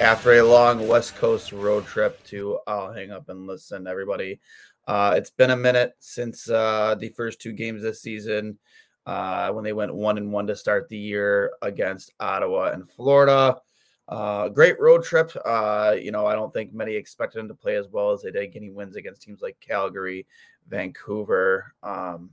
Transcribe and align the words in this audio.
after 0.00 0.34
a 0.34 0.42
long 0.42 0.86
West 0.86 1.16
Coast 1.16 1.52
road 1.52 1.86
trip 1.86 2.22
to 2.24 2.58
I'll 2.66 2.92
hang 2.92 3.10
up 3.10 3.30
and 3.30 3.46
listen, 3.46 3.86
everybody. 3.86 4.40
Uh, 4.86 5.14
it's 5.16 5.30
been 5.30 5.50
a 5.50 5.56
minute 5.56 5.94
since 6.00 6.50
uh, 6.50 6.94
the 6.98 7.08
first 7.10 7.40
two 7.40 7.52
games 7.52 7.82
this 7.82 8.02
season 8.02 8.58
uh, 9.06 9.50
when 9.52 9.64
they 9.64 9.72
went 9.72 9.94
one 9.94 10.18
and 10.18 10.30
one 10.30 10.46
to 10.48 10.54
start 10.54 10.88
the 10.88 10.98
year 10.98 11.52
against 11.62 12.12
Ottawa 12.20 12.72
and 12.72 12.88
Florida. 12.90 13.56
Uh, 14.06 14.48
great 14.50 14.78
road 14.78 15.02
trip. 15.02 15.32
Uh, 15.44 15.96
you 15.98 16.12
know, 16.12 16.26
I 16.26 16.34
don't 16.34 16.52
think 16.52 16.74
many 16.74 16.94
expected 16.94 17.38
them 17.38 17.48
to 17.48 17.54
play 17.54 17.76
as 17.76 17.88
well 17.88 18.12
as 18.12 18.22
they 18.22 18.30
did, 18.30 18.52
getting 18.52 18.74
wins 18.74 18.96
against 18.96 19.22
teams 19.22 19.40
like 19.40 19.56
Calgary, 19.60 20.26
Vancouver. 20.68 21.72
Um, 21.82 22.30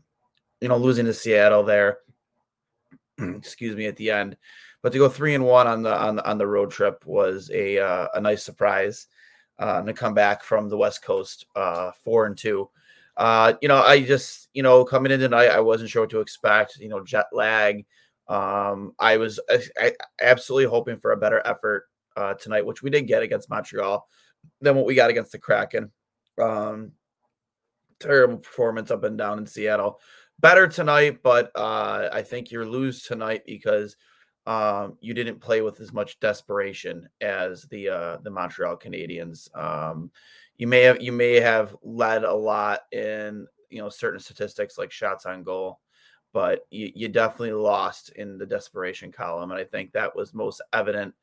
you 0.60 0.68
know, 0.68 0.78
losing 0.78 1.06
to 1.06 1.14
Seattle 1.14 1.64
there. 1.64 2.00
excuse 3.18 3.76
me, 3.76 3.86
at 3.86 3.96
the 3.96 4.12
end. 4.12 4.36
But 4.84 4.92
to 4.92 5.00
go 5.00 5.10
three 5.10 5.34
and 5.34 5.46
one 5.46 5.66
on 5.66 5.82
the 5.82 5.96
on 5.96 6.18
the, 6.18 6.30
on 6.30 6.38
the 6.38 6.46
road 6.46 6.70
trip 6.70 7.04
was 7.06 7.50
a 7.52 7.80
uh, 7.80 8.10
a 8.14 8.22
nice 8.22 8.44
surprise. 8.44 9.08
Uh, 9.60 9.84
to 9.84 9.94
come 9.94 10.16
back 10.16 10.44
from 10.44 10.68
the 10.68 10.76
West 10.76 11.04
Coast 11.04 11.46
uh, 11.56 11.92
four 12.04 12.26
and 12.26 12.36
two. 12.36 12.68
Uh, 13.16 13.54
you 13.62 13.68
know, 13.68 13.82
I 13.82 14.02
just 14.02 14.50
you 14.54 14.64
know 14.64 14.84
coming 14.84 15.12
in 15.12 15.20
tonight, 15.20 15.50
I 15.50 15.60
wasn't 15.60 15.92
sure 15.92 16.02
what 16.02 16.10
to 16.10 16.22
expect. 16.22 16.78
You 16.80 16.90
know, 16.90 17.04
jet 17.04 17.28
lag. 17.32 17.86
Um, 18.28 18.94
I 18.98 19.18
was 19.18 19.40
I, 19.50 19.62
I 19.80 19.92
absolutely 20.20 20.70
hoping 20.70 20.98
for 20.98 21.12
a 21.12 21.18
better 21.18 21.40
effort 21.46 21.86
uh, 22.18 22.34
tonight, 22.34 22.66
which 22.66 22.82
we 22.82 22.90
did 22.90 23.04
get 23.04 23.22
against 23.22 23.50
Montreal 23.50 24.08
than 24.60 24.76
what 24.76 24.86
we 24.86 24.96
got 24.96 25.12
against 25.12 25.32
the 25.32 25.38
Kraken. 25.38 25.92
Um, 26.42 26.94
terrible 28.00 28.38
performance 28.38 28.90
up 28.90 29.04
and 29.04 29.20
down 29.20 29.38
in 29.38 29.46
Seattle. 29.46 30.00
Better 30.40 30.68
tonight, 30.68 31.22
but 31.22 31.52
uh, 31.56 32.10
I 32.12 32.24
think 32.24 32.50
you're 32.50 32.66
lose 32.66 33.04
tonight 33.04 33.44
because 33.46 33.96
um, 34.46 34.98
you 35.00 35.14
didn't 35.14 35.40
play 35.40 35.62
with 35.62 35.80
as 35.80 35.94
much 35.94 36.20
desperation 36.20 37.08
as 37.22 37.64
the 37.64 37.90
uh, 37.90 38.18
the 38.24 38.30
Montreal 38.30 38.78
Canadiens. 38.78 39.56
Um, 39.58 40.12
you 40.58 40.68
may 40.68 40.82
have 40.82 41.02
you 41.02 41.12
may 41.12 41.40
have 41.40 41.76
led 41.82 42.24
a 42.24 42.34
lot 42.34 42.82
in 42.92 43.48
you 43.70 43.82
know 43.82 43.90
certain 43.90 44.20
statistics 44.20 44.78
like 44.78 44.92
shots 44.92 45.26
on 45.26 45.44
goal, 45.44 45.80
but 46.34 46.62
you, 46.72 46.92
you 46.94 47.08
definitely 47.08 47.54
lost 47.54 48.10
in 48.10 48.38
the 48.38 48.46
desperation 48.46 49.12
column, 49.12 49.52
and 49.52 49.60
I 49.60 49.64
think 49.64 49.92
that 49.92 50.16
was 50.16 50.34
most 50.34 50.62
evident 50.74 51.14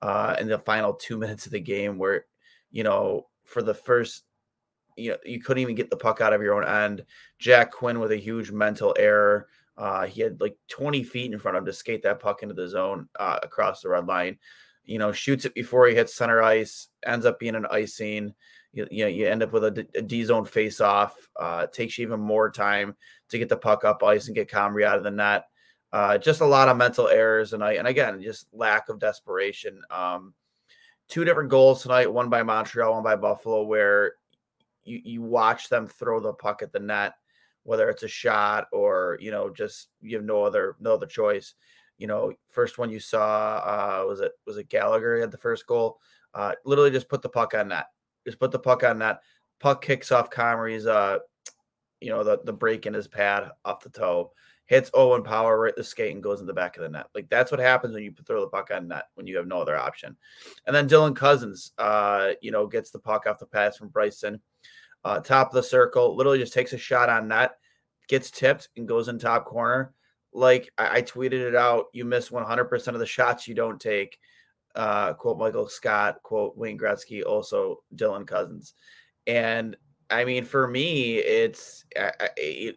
uh, 0.00 0.36
in 0.40 0.48
the 0.48 0.58
final 0.58 0.94
two 0.94 1.18
minutes 1.18 1.46
of 1.46 1.52
the 1.52 1.60
game 1.60 1.98
where 1.98 2.24
you 2.70 2.82
know 2.82 3.26
for 3.44 3.62
the 3.62 3.74
first 3.74 4.24
you 4.96 5.10
know 5.10 5.16
you 5.24 5.40
couldn't 5.40 5.62
even 5.62 5.74
get 5.74 5.90
the 5.90 5.96
puck 5.96 6.20
out 6.20 6.32
of 6.32 6.42
your 6.42 6.54
own 6.54 6.66
end. 6.66 7.04
Jack 7.38 7.72
Quinn 7.72 8.00
with 8.00 8.12
a 8.12 8.16
huge 8.16 8.50
mental 8.50 8.94
error. 8.98 9.48
Uh, 9.80 10.04
he 10.04 10.20
had 10.20 10.38
like 10.42 10.54
20 10.68 11.02
feet 11.04 11.32
in 11.32 11.38
front 11.38 11.56
of 11.56 11.62
him 11.62 11.66
to 11.66 11.72
skate 11.72 12.02
that 12.02 12.20
puck 12.20 12.42
into 12.42 12.54
the 12.54 12.68
zone 12.68 13.08
uh, 13.18 13.38
across 13.42 13.80
the 13.80 13.88
red 13.88 14.06
line. 14.06 14.36
You 14.84 14.98
know, 14.98 15.10
shoots 15.10 15.46
it 15.46 15.54
before 15.54 15.86
he 15.86 15.94
hits 15.94 16.14
center 16.14 16.42
ice, 16.42 16.88
ends 17.06 17.24
up 17.24 17.38
being 17.38 17.54
an 17.54 17.66
icing. 17.70 18.34
You, 18.74 18.86
you 18.90 19.04
know, 19.04 19.08
you 19.08 19.26
end 19.26 19.42
up 19.42 19.52
with 19.52 19.64
a, 19.64 19.86
a 19.94 20.02
D 20.02 20.22
zone 20.22 20.44
face 20.44 20.82
off. 20.82 21.16
Uh, 21.34 21.66
takes 21.66 21.96
you 21.96 22.06
even 22.06 22.20
more 22.20 22.50
time 22.50 22.94
to 23.30 23.38
get 23.38 23.48
the 23.48 23.56
puck 23.56 23.84
up 23.84 24.02
ice 24.02 24.26
and 24.26 24.34
get 24.34 24.50
Comrie 24.50 24.84
out 24.84 24.98
of 24.98 25.02
the 25.02 25.10
net. 25.10 25.44
Uh, 25.92 26.18
just 26.18 26.42
a 26.42 26.46
lot 26.46 26.68
of 26.68 26.76
mental 26.76 27.08
errors 27.08 27.50
tonight, 27.50 27.78
and 27.78 27.88
again, 27.88 28.20
just 28.20 28.48
lack 28.52 28.90
of 28.90 29.00
desperation. 29.00 29.80
Um, 29.90 30.34
two 31.08 31.24
different 31.24 31.48
goals 31.48 31.82
tonight, 31.82 32.12
one 32.12 32.28
by 32.28 32.42
Montreal, 32.42 32.92
one 32.92 33.02
by 33.02 33.16
Buffalo, 33.16 33.62
where 33.62 34.12
you 34.84 35.00
you 35.02 35.22
watch 35.22 35.70
them 35.70 35.86
throw 35.86 36.20
the 36.20 36.34
puck 36.34 36.60
at 36.62 36.70
the 36.70 36.80
net 36.80 37.14
whether 37.64 37.88
it's 37.88 38.02
a 38.02 38.08
shot 38.08 38.66
or 38.72 39.18
you 39.20 39.30
know 39.30 39.50
just 39.50 39.88
you 40.00 40.16
have 40.16 40.24
no 40.24 40.42
other 40.44 40.76
no 40.80 40.94
other 40.94 41.06
choice. 41.06 41.54
You 41.98 42.06
know, 42.06 42.32
first 42.48 42.78
one 42.78 42.90
you 42.90 43.00
saw 43.00 43.58
uh, 43.58 44.06
was 44.06 44.20
it 44.20 44.32
was 44.46 44.56
it 44.56 44.68
Gallagher 44.68 45.20
had 45.20 45.30
the 45.30 45.38
first 45.38 45.66
goal. 45.66 45.98
Uh, 46.32 46.52
literally 46.64 46.90
just 46.90 47.08
put 47.08 47.22
the 47.22 47.28
puck 47.28 47.54
on 47.54 47.68
net. 47.68 47.86
Just 48.24 48.38
put 48.38 48.52
the 48.52 48.58
puck 48.58 48.84
on 48.84 48.98
net. 48.98 49.20
Puck 49.58 49.82
kicks 49.82 50.10
off 50.10 50.30
Comrie's 50.30 50.86
uh, 50.86 51.18
you 52.00 52.10
know, 52.10 52.24
the 52.24 52.40
the 52.44 52.52
break 52.52 52.86
in 52.86 52.94
his 52.94 53.08
pad 53.08 53.50
off 53.64 53.82
the 53.82 53.90
toe, 53.90 54.32
hits 54.66 54.90
Owen 54.94 55.22
Power 55.22 55.60
right 55.60 55.76
the 55.76 55.84
skate 55.84 56.14
and 56.14 56.22
goes 56.22 56.40
in 56.40 56.46
the 56.46 56.52
back 56.52 56.76
of 56.76 56.82
the 56.82 56.88
net. 56.88 57.06
Like 57.14 57.28
that's 57.28 57.50
what 57.50 57.60
happens 57.60 57.94
when 57.94 58.02
you 58.02 58.12
throw 58.26 58.40
the 58.40 58.48
puck 58.48 58.70
on 58.74 58.88
net 58.88 59.04
when 59.14 59.26
you 59.26 59.36
have 59.36 59.46
no 59.46 59.60
other 59.60 59.76
option. 59.76 60.16
And 60.66 60.74
then 60.74 60.88
Dylan 60.88 61.14
Cozens, 61.14 61.72
uh, 61.78 62.30
you 62.40 62.50
know, 62.50 62.66
gets 62.66 62.90
the 62.90 62.98
puck 62.98 63.26
off 63.26 63.38
the 63.38 63.46
pass 63.46 63.76
from 63.76 63.88
Bryson 63.88 64.40
uh, 65.04 65.20
top 65.20 65.48
of 65.48 65.54
the 65.54 65.62
circle, 65.62 66.16
literally 66.16 66.38
just 66.38 66.52
takes 66.52 66.72
a 66.72 66.78
shot 66.78 67.08
on 67.08 67.28
net, 67.28 67.52
gets 68.08 68.30
tipped, 68.30 68.68
and 68.76 68.88
goes 68.88 69.08
in 69.08 69.18
top 69.18 69.44
corner. 69.44 69.92
Like 70.32 70.70
I, 70.78 70.98
I 70.98 71.02
tweeted 71.02 71.32
it 71.40 71.54
out, 71.54 71.86
you 71.92 72.04
miss 72.04 72.30
100% 72.30 72.88
of 72.88 72.98
the 72.98 73.06
shots 73.06 73.48
you 73.48 73.54
don't 73.54 73.80
take. 73.80 74.18
Uh, 74.74 75.12
quote 75.14 75.38
Michael 75.38 75.68
Scott, 75.68 76.22
quote 76.22 76.56
Wayne 76.56 76.78
Gretzky, 76.78 77.24
also 77.24 77.82
Dylan 77.96 78.26
Cozens. 78.26 78.74
And 79.26 79.76
I 80.10 80.24
mean, 80.24 80.44
for 80.44 80.68
me, 80.68 81.18
it's, 81.18 81.84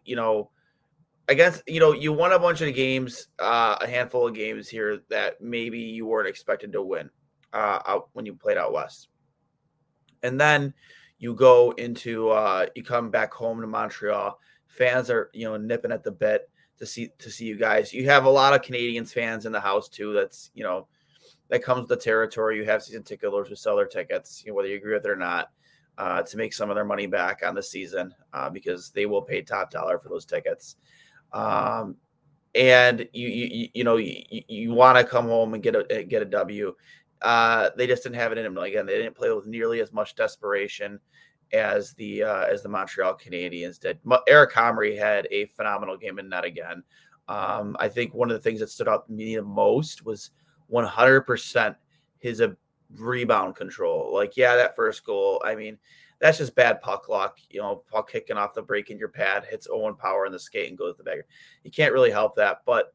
you 0.04 0.16
know, 0.16 0.50
I 1.30 1.36
guess, 1.36 1.62
you 1.68 1.80
know, 1.80 1.94
you 1.94 2.12
won 2.12 2.34
a 2.34 2.40
bunch 2.40 2.62
of 2.62 2.74
games, 2.76 3.28
uh, 3.40 3.78
a 3.80 3.88
handful 3.88 4.28
of 4.28 4.34
games 4.34 4.68
here 4.68 5.02
that 5.10 5.40
maybe 5.40 5.80
you 5.80 6.06
weren't 6.06 6.28
expected 6.28 6.74
to 6.74 6.82
win 6.82 7.10
uh, 7.54 7.80
out 7.86 8.10
when 8.14 8.26
you 8.26 8.34
played 8.34 8.58
out 8.58 8.74
west. 8.74 9.08
And 10.22 10.40
then 10.40 10.74
you 11.24 11.34
go 11.34 11.72
into 11.78 12.30
uh, 12.32 12.66
you 12.76 12.84
come 12.84 13.10
back 13.10 13.34
home 13.34 13.62
to 13.62 13.66
Montreal. 13.66 14.38
Fans 14.68 15.10
are 15.10 15.30
you 15.34 15.46
know 15.46 15.56
nipping 15.56 15.94
at 15.94 16.04
the 16.04 16.12
bit 16.12 16.50
to 16.78 16.86
see 16.86 17.12
to 17.18 17.32
see 17.32 17.46
you 17.46 17.56
guys. 17.56 17.94
You 17.94 18.06
have 18.10 18.26
a 18.26 18.30
lot 18.30 18.54
of 18.54 18.62
Canadiens 18.62 19.14
fans 19.14 19.46
in 19.46 19.54
the 19.54 19.60
house 19.62 19.88
too. 19.88 20.12
That's 20.12 20.52
you 20.54 20.66
know 20.66 20.86
that 21.48 21.64
comes 21.64 21.80
with 21.80 21.88
the 21.88 21.96
territory. 21.96 22.58
You 22.58 22.66
have 22.66 22.84
season 22.84 23.04
ticket 23.04 23.30
holders 23.30 23.48
who 23.48 23.56
sell 23.56 23.78
their 23.78 23.86
tickets, 23.86 24.44
you 24.46 24.52
know, 24.52 24.56
whether 24.58 24.68
you 24.68 24.76
agree 24.76 24.96
with 24.96 25.06
it 25.06 25.10
or 25.10 25.16
not, 25.16 25.52
uh, 25.98 26.24
to 26.24 26.36
make 26.36 26.54
some 26.54 26.70
of 26.70 26.76
their 26.76 26.84
money 26.84 27.08
back 27.08 27.40
on 27.42 27.56
the 27.56 27.64
season 27.64 28.14
uh, 28.34 28.50
because 28.50 28.90
they 28.90 29.06
will 29.06 29.22
pay 29.22 29.42
top 29.42 29.72
dollar 29.72 30.00
for 30.00 30.10
those 30.10 30.26
tickets. 30.26 30.76
Um, 31.32 31.96
and 32.54 33.08
you 33.14 33.30
you 33.30 33.70
you 33.74 33.84
know 33.86 33.96
you, 33.96 34.24
you 34.30 34.74
want 34.74 34.98
to 34.98 35.06
come 35.06 35.28
home 35.28 35.54
and 35.54 35.64
get 35.64 35.74
a 35.74 36.04
get 36.04 36.22
a 36.22 36.26
W. 36.26 36.76
Uh, 37.22 37.70
they 37.78 37.88
just 37.88 38.04
didn't 38.04 38.18
have 38.18 38.34
it 38.34 38.38
in 38.38 38.44
them. 38.44 38.58
Again, 38.58 38.86
they 38.86 38.98
didn't 38.98 39.16
play 39.16 39.32
with 39.32 39.48
nearly 39.48 39.80
as 39.80 39.94
much 39.94 40.16
desperation 40.16 41.00
as 41.54 41.94
the 41.94 42.24
uh, 42.24 42.46
as 42.46 42.64
the 42.64 42.70
Montreal 42.70 43.18
Canadiens 43.18 43.80
did. 43.80 44.00
Eric 44.28 44.52
Comrie 44.52 44.98
had 44.98 45.28
a 45.32 45.46
phenomenal 45.46 45.96
game 45.96 46.20
in 46.20 46.30
net 46.30 46.44
again. 46.44 46.84
Um, 47.28 47.78
I 47.80 47.88
think 47.88 48.14
one 48.14 48.30
of 48.30 48.36
the 48.36 48.42
things 48.42 48.60
that 48.60 48.70
stood 48.70 48.90
out 48.90 49.06
to 49.08 49.14
me 49.14 49.36
the 49.36 49.44
most 49.44 50.06
was 50.06 50.32
100% 50.72 51.76
his 52.20 52.44
rebound 52.96 53.56
control. 53.56 54.14
Like, 54.14 54.36
yeah, 54.36 54.56
that 54.56 54.76
first 54.76 55.06
goal, 55.06 55.42
I 55.46 55.56
mean, 55.56 55.78
that's 56.20 56.38
just 56.38 56.56
bad 56.56 56.82
puck 56.82 57.08
luck. 57.10 57.38
You 57.50 57.62
know, 57.62 57.84
puck 57.90 58.12
kicking 58.12 58.38
off 58.38 58.54
the 58.54 58.62
break 58.62 58.90
in 58.90 58.98
your 58.98 59.10
pad, 59.10 59.46
hits 59.46 59.68
Owen 59.72 59.96
Power 59.96 60.26
in 60.26 60.32
the 60.32 60.40
skate 60.40 60.70
and 60.70 60.78
goes 60.78 60.94
to 60.94 60.98
the 60.98 61.04
bagger. 61.04 61.26
You 61.64 61.72
can't 61.72 61.94
really 61.94 62.12
help 62.12 62.36
that. 62.36 62.62
But, 62.66 62.94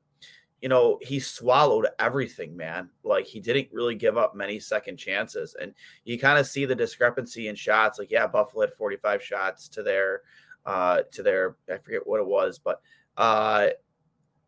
you 0.61 0.69
know, 0.69 0.99
he 1.03 1.21
swallowed 1.21 1.87
everything, 1.99 2.57
man. 2.57 2.91
Like, 3.05 3.27
he 3.27 3.41
didn't 3.41 3.69
really 3.73 3.95
give 3.95 4.17
up 4.17 4.35
many 4.35 4.59
second 4.59 4.97
chances. 4.97 5.55
And 5.61 5.73
you 6.05 6.19
kind 6.19 6.39
of 6.39 6.47
see 6.47 6.65
the 6.65 6.75
discrepancy 6.75 7.49
in 7.49 7.55
shots. 7.55 7.99
Like, 7.99 8.11
yeah, 8.11 8.27
Buffalo 8.27 8.63
had 8.63 8.75
45 8.75 9.23
shots 9.23 9.69
to 9.69 9.83
their, 9.83 10.23
uh, 10.67 11.03
to 11.13 11.23
their, 11.23 11.57
I 11.73 11.79
forget 11.79 12.07
what 12.07 12.21
it 12.21 12.27
was, 12.27 12.59
but, 12.59 12.81
uh, 13.17 13.69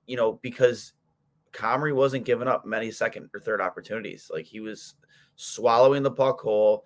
you 0.07 0.17
know, 0.17 0.41
because 0.43 0.95
Comrie 1.53 1.95
wasn't 1.95 2.25
giving 2.25 2.49
up 2.49 2.67
many 2.67 2.91
second 2.91 3.31
or 3.35 3.41
third 3.41 3.61
opportunities. 3.61 4.31
Like 4.33 4.47
he 4.47 4.61
was 4.61 4.95
swallowing 5.37 6.03
the 6.03 6.11
puck 6.11 6.41
hole, 6.41 6.85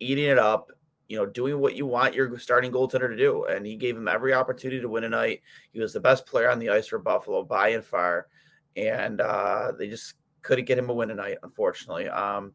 eating 0.00 0.24
it 0.24 0.38
up, 0.38 0.70
you 1.08 1.16
know, 1.16 1.26
doing 1.26 1.58
what 1.58 1.74
you 1.74 1.86
want 1.86 2.14
your 2.14 2.38
starting 2.38 2.72
goaltender 2.72 3.08
to 3.08 3.16
do. 3.16 3.44
And 3.44 3.66
he 3.66 3.76
gave 3.76 3.96
him 3.96 4.08
every 4.08 4.32
opportunity 4.32 4.80
to 4.80 4.88
win 4.88 5.04
a 5.04 5.08
night. 5.08 5.42
He 5.72 5.80
was 5.80 5.92
the 5.92 6.00
best 6.00 6.26
player 6.26 6.50
on 6.50 6.58
the 6.58 6.70
ice 6.70 6.86
for 6.86 6.98
Buffalo 6.98 7.42
by 7.42 7.68
and 7.68 7.84
far. 7.84 8.26
And 8.76 9.20
uh, 9.20 9.72
they 9.78 9.88
just 9.88 10.14
couldn't 10.42 10.66
get 10.66 10.78
him 10.78 10.90
a 10.90 10.94
win 10.94 11.08
tonight, 11.08 11.38
unfortunately. 11.42 12.08
Um, 12.08 12.52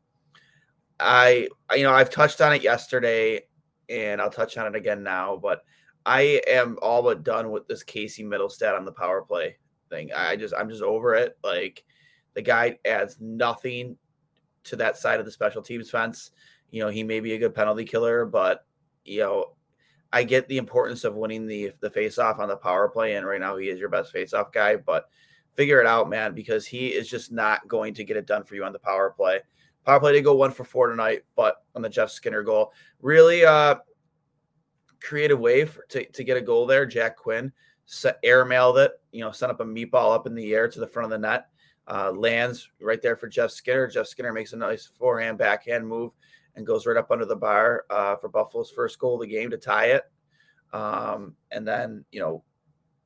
I, 1.00 1.48
you 1.74 1.84
know, 1.84 1.94
I've 1.94 2.10
touched 2.10 2.42
on 2.42 2.54
it 2.54 2.62
yesterday 2.62 3.42
and 3.90 4.22
I'll 4.22 4.30
touch 4.30 4.58
on 4.58 4.68
it 4.68 4.76
again 4.76 5.04
now, 5.04 5.38
but 5.38 5.64
I 6.06 6.42
am 6.48 6.78
all 6.82 7.04
but 7.04 7.24
done 7.24 7.52
with 7.52 7.68
this 7.68 7.84
Casey 7.84 8.24
Mittelstadt 8.24 8.78
on 8.78 8.86
the 8.86 8.92
power 8.92 9.22
play 9.22 9.58
thing. 9.90 10.12
I 10.16 10.36
just 10.36 10.54
I'm 10.58 10.70
just 10.70 10.84
over 10.84 11.16
it. 11.16 11.38
Like 11.44 11.84
the 12.34 12.42
guy 12.42 12.78
adds 12.86 13.18
nothing 13.20 13.98
to 14.66 14.76
that 14.78 14.98
side 14.98 15.20
of 15.20 15.26
the 15.26 15.32
special 15.32 15.62
teams 15.62 15.90
fence. 15.90 16.32
You 16.72 16.82
know, 16.84 16.90
he 16.90 17.04
may 17.04 17.20
be 17.20 17.34
a 17.34 17.40
good 17.40 17.56
penalty 17.56 17.86
killer, 17.86 18.26
but 18.26 18.66
you 19.04 19.20
know, 19.20 19.56
I 20.12 20.24
get 20.24 20.48
the 20.48 20.58
importance 20.58 21.04
of 21.04 21.16
winning 21.16 21.48
the 21.48 21.72
the 21.80 21.90
face 21.90 22.18
off 22.18 22.40
on 22.40 22.50
the 22.50 22.58
power 22.58 22.90
play, 22.90 23.16
and 23.16 23.26
right 23.26 23.40
now 23.40 23.58
he 23.58 23.70
is 23.70 23.80
your 23.80 23.90
best 23.90 24.12
face 24.12 24.34
off 24.34 24.52
guy. 24.52 24.76
But 24.76 25.10
figure 25.60 25.82
it 25.82 25.86
out, 25.86 26.10
man, 26.10 26.34
because 26.34 26.66
he 26.66 26.88
is 26.88 27.10
just 27.10 27.34
not 27.34 27.68
going 27.68 27.94
to 27.94 28.06
get 28.06 28.16
it 28.16 28.26
done 28.26 28.46
for 28.46 28.56
you 28.56 28.64
on 28.64 28.72
the 28.72 28.80
power 28.80 29.10
play. 29.10 29.42
Power 29.86 30.00
play 30.00 30.14
did 30.14 30.24
go 30.24 30.34
one 30.34 30.52
for 30.52 30.64
four 30.64 30.88
tonight, 30.88 31.24
but 31.36 31.66
on 31.76 31.82
the 31.82 31.90
Jeff 31.90 32.12
Skinner 32.12 32.44
goal, 32.44 32.72
really 33.02 33.44
uh 33.44 33.76
creative 35.04 35.38
way 35.38 35.66
for, 35.66 35.84
to, 35.90 36.06
to 36.12 36.24
get 36.24 36.38
a 36.38 36.42
goal 36.42 36.66
there. 36.66 36.86
Jack 36.86 37.18
Quinn 37.18 37.52
set, 37.86 38.24
airmailed 38.24 38.78
it, 38.78 38.94
you 39.12 39.20
know, 39.20 39.34
sent 39.34 39.52
up 39.52 39.60
a 39.60 39.66
meatball 39.66 40.16
up 40.16 40.28
in 40.28 40.34
the 40.34 40.54
air 40.54 40.70
to 40.70 40.80
the 40.80 40.88
front 40.88 41.04
of 41.04 41.10
the 41.10 41.28
net. 41.28 41.48
Uh, 41.90 42.14
lands 42.14 42.70
right 42.80 43.02
there 43.02 43.18
for 43.18 43.28
Jeff 43.28 43.52
Skinner. 43.52 43.88
Jeff 43.88 44.08
Skinner 44.08 44.32
makes 44.32 44.54
a 44.54 44.58
nice 44.58 44.86
forehand, 44.86 45.38
backhand 45.38 45.86
move 45.86 46.14
and 46.56 46.66
goes 46.66 46.86
right 46.86 46.96
up 46.96 47.12
under 47.12 47.26
the 47.26 47.36
bar 47.36 47.84
uh, 47.90 48.16
for 48.16 48.30
Buffalo's 48.30 48.72
first 48.72 48.98
goal 48.98 49.16
of 49.16 49.22
the 49.22 49.28
game 49.28 49.50
to 49.50 49.58
tie 49.58 49.88
it. 49.88 50.04
Um, 50.72 51.36
and 51.52 51.68
then, 51.68 52.06
you 52.14 52.22
know, 52.22 52.44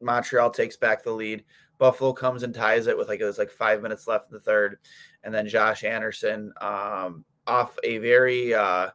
Montreal 0.03 0.51
takes 0.51 0.77
back 0.77 1.03
the 1.03 1.11
lead. 1.11 1.43
Buffalo 1.77 2.13
comes 2.13 2.43
and 2.43 2.53
ties 2.53 2.87
it 2.87 2.97
with 2.97 3.07
like 3.07 3.19
it 3.19 3.25
was 3.25 3.37
like 3.37 3.49
five 3.49 3.81
minutes 3.81 4.07
left 4.07 4.29
in 4.29 4.33
the 4.33 4.39
third. 4.39 4.77
And 5.23 5.33
then 5.33 5.47
Josh 5.47 5.83
Anderson 5.83 6.53
um, 6.61 7.25
off 7.47 7.77
a 7.83 7.97
very, 7.97 8.53
uh, 8.53 8.89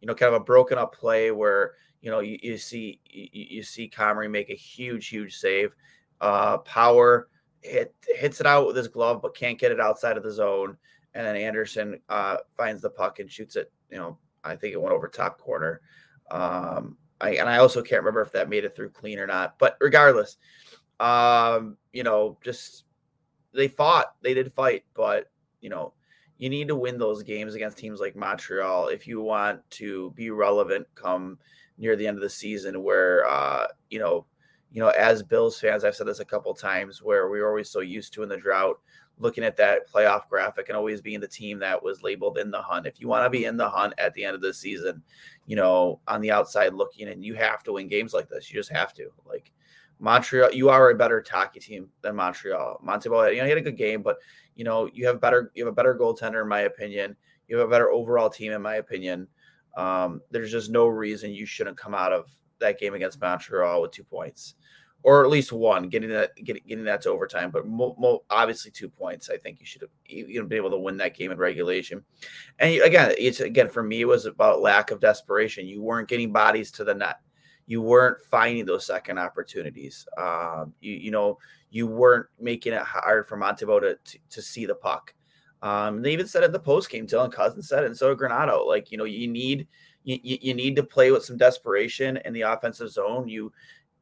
you 0.00 0.06
know, 0.06 0.14
kind 0.14 0.34
of 0.34 0.40
a 0.40 0.44
broken 0.44 0.78
up 0.78 0.94
play 0.94 1.30
where 1.30 1.72
you 2.00 2.10
know, 2.10 2.20
you, 2.20 2.38
you 2.42 2.56
see 2.56 3.00
you, 3.04 3.28
you, 3.32 3.62
see 3.62 3.90
Comrie 3.90 4.30
make 4.30 4.50
a 4.50 4.54
huge, 4.54 5.08
huge 5.08 5.36
save. 5.36 5.74
Uh, 6.20 6.58
power 6.58 7.28
hit 7.62 7.94
hits 8.08 8.40
it 8.40 8.46
out 8.46 8.66
with 8.66 8.76
his 8.76 8.88
glove, 8.88 9.20
but 9.22 9.36
can't 9.36 9.58
get 9.58 9.72
it 9.72 9.80
outside 9.80 10.16
of 10.16 10.22
the 10.22 10.32
zone. 10.32 10.76
And 11.14 11.26
then 11.26 11.36
Anderson 11.36 12.00
uh, 12.08 12.38
finds 12.56 12.82
the 12.82 12.90
puck 12.90 13.18
and 13.18 13.30
shoots 13.30 13.56
it. 13.56 13.70
You 13.90 13.98
know, 13.98 14.18
I 14.44 14.56
think 14.56 14.72
it 14.72 14.80
went 14.80 14.94
over 14.94 15.08
top 15.08 15.38
corner. 15.38 15.80
Um, 16.30 16.96
I, 17.20 17.30
and 17.32 17.48
I 17.48 17.58
also 17.58 17.82
can't 17.82 18.02
remember 18.02 18.22
if 18.22 18.32
that 18.32 18.48
made 18.48 18.64
it 18.64 18.74
through 18.74 18.90
clean 18.90 19.18
or 19.18 19.26
not. 19.26 19.58
But 19.58 19.76
regardless, 19.80 20.38
um, 20.98 21.76
you 21.92 22.02
know, 22.02 22.38
just 22.42 22.84
they 23.52 23.68
fought, 23.68 24.14
they 24.22 24.34
did 24.34 24.52
fight, 24.52 24.84
but 24.94 25.30
you 25.60 25.70
know, 25.70 25.92
you 26.38 26.48
need 26.48 26.68
to 26.68 26.76
win 26.76 26.98
those 26.98 27.22
games 27.22 27.54
against 27.54 27.78
teams 27.78 28.00
like 28.00 28.16
Montreal 28.16 28.88
if 28.88 29.06
you 29.06 29.20
want 29.20 29.60
to 29.70 30.10
be 30.12 30.30
relevant 30.30 30.86
come 30.94 31.38
near 31.76 31.96
the 31.96 32.06
end 32.06 32.16
of 32.16 32.22
the 32.22 32.30
season 32.30 32.82
where 32.82 33.26
uh, 33.28 33.66
you 33.90 33.98
know, 33.98 34.26
you 34.72 34.80
know, 34.80 34.88
as 34.90 35.22
Bills 35.22 35.58
fans, 35.58 35.84
I've 35.84 35.96
said 35.96 36.06
this 36.06 36.20
a 36.20 36.24
couple 36.24 36.54
times 36.54 37.02
where 37.02 37.28
we're 37.28 37.48
always 37.48 37.68
so 37.68 37.80
used 37.80 38.14
to 38.14 38.22
in 38.22 38.28
the 38.28 38.36
drought 38.36 38.78
looking 39.20 39.44
at 39.44 39.56
that 39.58 39.90
playoff 39.90 40.28
graphic 40.28 40.68
and 40.68 40.76
always 40.76 41.00
being 41.00 41.20
the 41.20 41.28
team 41.28 41.58
that 41.60 41.82
was 41.82 42.02
labeled 42.02 42.38
in 42.38 42.50
the 42.50 42.60
hunt. 42.60 42.86
If 42.86 43.00
you 43.00 43.08
want 43.08 43.24
to 43.24 43.30
be 43.30 43.44
in 43.44 43.56
the 43.56 43.68
hunt 43.68 43.94
at 43.98 44.14
the 44.14 44.24
end 44.24 44.34
of 44.34 44.40
the 44.40 44.52
season, 44.52 45.02
you 45.46 45.56
know, 45.56 46.00
on 46.08 46.20
the 46.20 46.30
outside 46.30 46.74
looking 46.74 47.08
and 47.08 47.24
you 47.24 47.34
have 47.34 47.62
to 47.64 47.72
win 47.72 47.88
games 47.88 48.14
like 48.14 48.28
this. 48.28 48.50
You 48.50 48.58
just 48.58 48.72
have 48.72 48.94
to. 48.94 49.10
Like 49.26 49.52
Montreal, 50.00 50.52
you 50.52 50.70
are 50.70 50.90
a 50.90 50.94
better 50.94 51.24
hockey 51.28 51.60
team 51.60 51.88
than 52.02 52.16
Montreal. 52.16 52.80
Montreal, 52.82 53.30
you 53.30 53.38
know, 53.38 53.44
he 53.44 53.50
had 53.50 53.58
a 53.58 53.62
good 53.62 53.76
game, 53.76 54.02
but 54.02 54.18
you 54.56 54.64
know, 54.64 54.88
you 54.92 55.06
have 55.06 55.20
better 55.20 55.52
you 55.54 55.64
have 55.64 55.72
a 55.72 55.74
better 55.74 55.94
goaltender 55.94 56.42
in 56.42 56.48
my 56.48 56.60
opinion. 56.60 57.16
You 57.48 57.58
have 57.58 57.68
a 57.68 57.70
better 57.70 57.90
overall 57.90 58.30
team 58.30 58.52
in 58.52 58.62
my 58.62 58.76
opinion. 58.76 59.28
Um, 59.76 60.20
there's 60.30 60.50
just 60.50 60.70
no 60.70 60.86
reason 60.86 61.32
you 61.32 61.46
shouldn't 61.46 61.76
come 61.76 61.94
out 61.94 62.12
of 62.12 62.30
that 62.60 62.78
game 62.78 62.94
against 62.94 63.20
Montreal 63.20 63.82
with 63.82 63.92
two 63.92 64.04
points, 64.04 64.54
or 65.02 65.24
at 65.24 65.30
least 65.30 65.52
one, 65.52 65.88
getting 65.88 66.10
that 66.10 66.34
getting, 66.36 66.62
getting 66.66 66.84
that 66.84 67.02
to 67.02 67.10
overtime. 67.10 67.50
But 67.50 67.66
mo- 67.66 67.96
mo- 67.98 68.22
obviously, 68.28 68.70
two 68.70 68.88
points. 68.88 69.30
I 69.30 69.36
think 69.36 69.60
you 69.60 69.66
should 69.66 69.82
have 69.82 69.90
you 70.06 70.42
been 70.44 70.56
able 70.56 70.70
to 70.70 70.78
win 70.78 70.96
that 70.98 71.16
game 71.16 71.30
in 71.30 71.38
regulation. 71.38 72.04
And 72.58 72.80
again, 72.82 73.14
it's 73.18 73.40
again 73.40 73.68
for 73.68 73.82
me, 73.82 74.02
it 74.02 74.06
was 74.06 74.26
about 74.26 74.60
lack 74.60 74.90
of 74.90 75.00
desperation. 75.00 75.66
You 75.66 75.82
weren't 75.82 76.08
getting 76.08 76.32
bodies 76.32 76.70
to 76.72 76.84
the 76.84 76.94
net. 76.94 77.16
You 77.66 77.80
weren't 77.80 78.18
finding 78.30 78.66
those 78.66 78.86
second 78.86 79.18
opportunities. 79.18 80.06
Um, 80.18 80.74
you 80.80 80.94
you 80.94 81.10
know 81.10 81.38
you 81.70 81.86
weren't 81.86 82.26
making 82.38 82.72
it 82.72 82.82
hard 82.82 83.26
for 83.26 83.38
Montembeault 83.38 83.80
to, 83.82 83.98
to, 84.04 84.18
to 84.30 84.42
see 84.42 84.66
the 84.66 84.74
puck. 84.74 85.14
Um, 85.62 86.02
they 86.02 86.12
even 86.12 86.26
said 86.26 86.42
in 86.42 86.52
the 86.52 86.58
post 86.58 86.90
game, 86.90 87.06
Dylan 87.06 87.32
Cozens 87.32 87.68
said 87.68 87.84
it, 87.84 87.86
and 87.86 87.96
so 87.96 88.14
Granato. 88.16 88.66
Like, 88.66 88.90
you 88.90 88.98
know, 88.98 89.04
you 89.04 89.28
need 89.28 89.66
you, 90.04 90.18
you 90.22 90.54
need 90.54 90.76
to 90.76 90.82
play 90.82 91.10
with 91.10 91.24
some 91.24 91.36
desperation 91.36 92.18
in 92.24 92.32
the 92.32 92.42
offensive 92.42 92.90
zone. 92.90 93.28
You, 93.28 93.52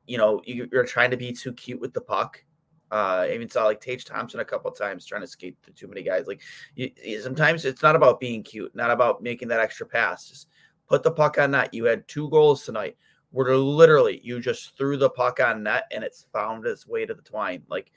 you 0.08 0.19
know, 0.19 0.40
you, 0.44 0.69
are 0.72 0.84
trying 0.84 1.10
to 1.10 1.16
be 1.16 1.32
too 1.32 1.52
cute 1.52 1.81
with 1.81 1.93
the 1.93 2.00
puck. 2.00 2.43
Uh, 2.90 3.26
I 3.28 3.32
even 3.32 3.50
saw 3.50 3.64
like 3.64 3.81
Tage 3.81 4.06
Thompson 4.06 4.40
a 4.40 4.44
couple 4.44 4.70
times 4.70 5.05
trying 5.05 5.20
to 5.20 5.26
skate 5.26 5.56
through 5.62 5.75
too 5.75 5.88
many 5.88 6.02
guys. 6.02 6.26
Like, 6.26 6.40
you, 6.75 6.90
sometimes 7.20 7.66
it's 7.66 7.82
not 7.82 7.94
about 7.94 8.19
being 8.19 8.43
cute, 8.43 8.75
not 8.75 8.90
about 8.90 9.22
making 9.22 9.49
that 9.49 9.60
extra 9.60 9.87
pass. 9.87 10.26
Just 10.28 10.49
put 10.88 11.02
the 11.02 11.10
puck 11.10 11.37
on 11.38 11.50
net. 11.50 11.75
You 11.75 11.84
had 11.84 12.08
two 12.08 12.31
goals 12.31 12.65
tonight 12.65 12.96
where 13.31 13.55
literally 13.55 14.22
you 14.24 14.41
just 14.41 14.77
threw 14.79 14.96
the 14.96 15.10
puck 15.10 15.38
on 15.38 15.62
net 15.62 15.84
and 15.93 16.03
it's 16.03 16.27
found 16.32 16.65
its 16.67 16.86
way 16.86 17.05
to 17.05 17.12
the 17.12 17.22
twine. 17.22 17.62
Like, 17.69 17.93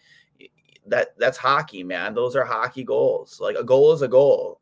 that 0.87 1.17
that's 1.17 1.37
hockey, 1.37 1.83
man. 1.83 2.13
Those 2.13 2.35
are 2.35 2.43
hockey 2.43 2.83
goals. 2.83 3.39
Like 3.39 3.55
a 3.55 3.63
goal 3.63 3.93
is 3.93 4.01
a 4.01 4.07
goal. 4.07 4.59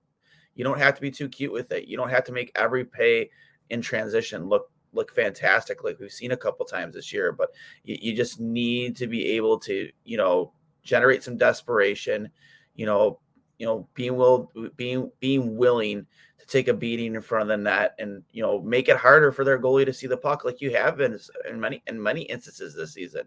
You 0.54 0.64
don't 0.64 0.78
have 0.78 0.94
to 0.96 1.02
be 1.02 1.10
too 1.10 1.30
cute 1.30 1.54
with 1.54 1.72
it. 1.72 1.88
You 1.88 1.98
don't 1.98 2.10
have 2.10 2.26
to 2.26 2.32
make 2.32 2.52
every 2.56 2.86
pay 2.86 3.30
in 3.70 3.82
transition 3.82 4.48
look 4.48 4.70
look 4.94 5.14
fantastic 5.14 5.84
like 5.84 6.00
we've 6.00 6.12
seen 6.12 6.32
a 6.32 6.38
couple 6.38 6.66
times 6.66 6.96
this 6.96 7.14
year, 7.14 7.32
but 7.32 7.50
you, 7.84 7.98
you 8.02 8.16
just 8.16 8.40
need 8.40 8.96
to 8.98 9.08
be 9.08 9.26
able 9.32 9.60
to, 9.60 9.90
you 10.04 10.18
know, 10.18 10.52
generate 10.84 11.24
some 11.24 11.38
desperation, 11.38 12.30
you 12.76 12.86
know, 12.86 13.20
you 13.58 13.66
know, 13.66 13.88
being 13.94 14.16
will 14.16 14.52
being 14.78 15.12
being 15.20 15.58
willing 15.58 16.06
to 16.40 16.48
take 16.48 16.70
a 16.70 16.74
beating 16.74 17.16
in 17.16 17.22
front 17.22 17.44
of 17.44 17.48
the 17.50 17.58
net 17.58 17.94
and 18.00 18.24
you 18.32 18.42
know 18.42 18.62
make 18.62 18.88
it 18.88 18.96
harder 18.96 19.32
for 19.34 19.44
their 19.44 19.60
goalie 19.60 19.86
to 19.86 19.94
see 19.94 20.08
the 20.08 20.16
puck 20.16 20.46
like 20.46 20.62
you 20.62 20.74
have 20.74 20.96
been 20.96 21.20
in 21.50 21.60
many 21.60 21.84
in 21.88 22.02
many 22.02 22.22
instances 22.22 22.74
this 22.74 22.94
season. 22.94 23.24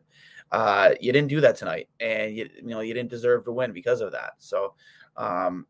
Uh, 0.50 0.90
you 1.00 1.12
didn't 1.12 1.28
do 1.28 1.40
that 1.40 1.56
tonight, 1.56 1.88
and 2.00 2.34
you, 2.34 2.48
you 2.56 2.68
know 2.68 2.80
you 2.80 2.94
didn't 2.94 3.10
deserve 3.10 3.44
to 3.44 3.52
win 3.52 3.72
because 3.72 4.00
of 4.00 4.12
that. 4.12 4.32
So, 4.38 4.74
um, 5.16 5.66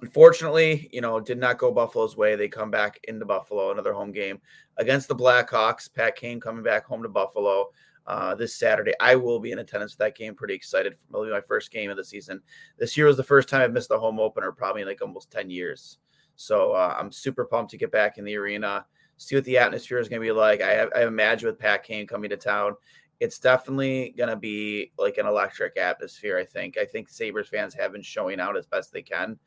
unfortunately, 0.00 0.88
you 0.92 1.00
know, 1.00 1.20
did 1.20 1.38
not 1.38 1.58
go 1.58 1.70
Buffalo's 1.72 2.16
way. 2.16 2.36
They 2.36 2.48
come 2.48 2.70
back 2.70 3.00
into 3.04 3.24
Buffalo, 3.24 3.70
another 3.70 3.92
home 3.92 4.12
game 4.12 4.40
against 4.76 5.08
the 5.08 5.16
Blackhawks. 5.16 5.92
Pat 5.92 6.16
Kane 6.16 6.40
coming 6.40 6.62
back 6.62 6.84
home 6.84 7.02
to 7.02 7.08
Buffalo 7.08 7.70
uh, 8.06 8.34
this 8.34 8.54
Saturday. 8.54 8.92
I 9.00 9.16
will 9.16 9.38
be 9.38 9.52
in 9.52 9.58
attendance 9.58 9.92
for 9.92 9.98
that 9.98 10.16
game. 10.16 10.34
Pretty 10.34 10.54
excited. 10.54 10.96
It'll 11.08 11.24
be 11.24 11.30
my 11.30 11.40
first 11.40 11.70
game 11.70 11.90
of 11.90 11.96
the 11.96 12.04
season. 12.04 12.40
This 12.78 12.96
year 12.96 13.06
was 13.06 13.16
the 13.16 13.22
first 13.22 13.48
time 13.48 13.62
I've 13.62 13.72
missed 13.72 13.88
the 13.88 13.98
home 13.98 14.18
opener, 14.18 14.52
probably 14.52 14.82
in 14.82 14.88
like 14.88 15.02
almost 15.02 15.30
10 15.30 15.50
years. 15.50 15.98
So 16.36 16.72
uh, 16.72 16.96
I'm 16.98 17.12
super 17.12 17.44
pumped 17.44 17.70
to 17.72 17.76
get 17.76 17.92
back 17.92 18.18
in 18.18 18.24
the 18.24 18.36
arena, 18.36 18.86
see 19.18 19.34
what 19.34 19.44
the 19.44 19.58
atmosphere 19.58 19.98
is 19.98 20.08
going 20.08 20.22
to 20.22 20.26
be 20.26 20.32
like. 20.32 20.62
I, 20.62 20.86
I 20.96 21.06
imagine 21.06 21.48
with 21.48 21.58
Pat 21.58 21.84
Kane 21.84 22.06
coming 22.06 22.30
to 22.30 22.36
town, 22.36 22.74
it's 23.20 23.38
definitely 23.38 24.14
going 24.16 24.30
to 24.30 24.36
be 24.36 24.92
like 24.98 25.18
an 25.18 25.26
electric 25.26 25.76
atmosphere. 25.76 26.38
I 26.38 26.44
think. 26.44 26.78
I 26.78 26.86
think 26.86 27.10
Sabres 27.10 27.48
fans 27.48 27.74
have 27.74 27.92
been 27.92 28.02
showing 28.02 28.40
out 28.40 28.56
as 28.56 28.64
best 28.64 28.92
they 28.92 29.02
can. 29.02 29.38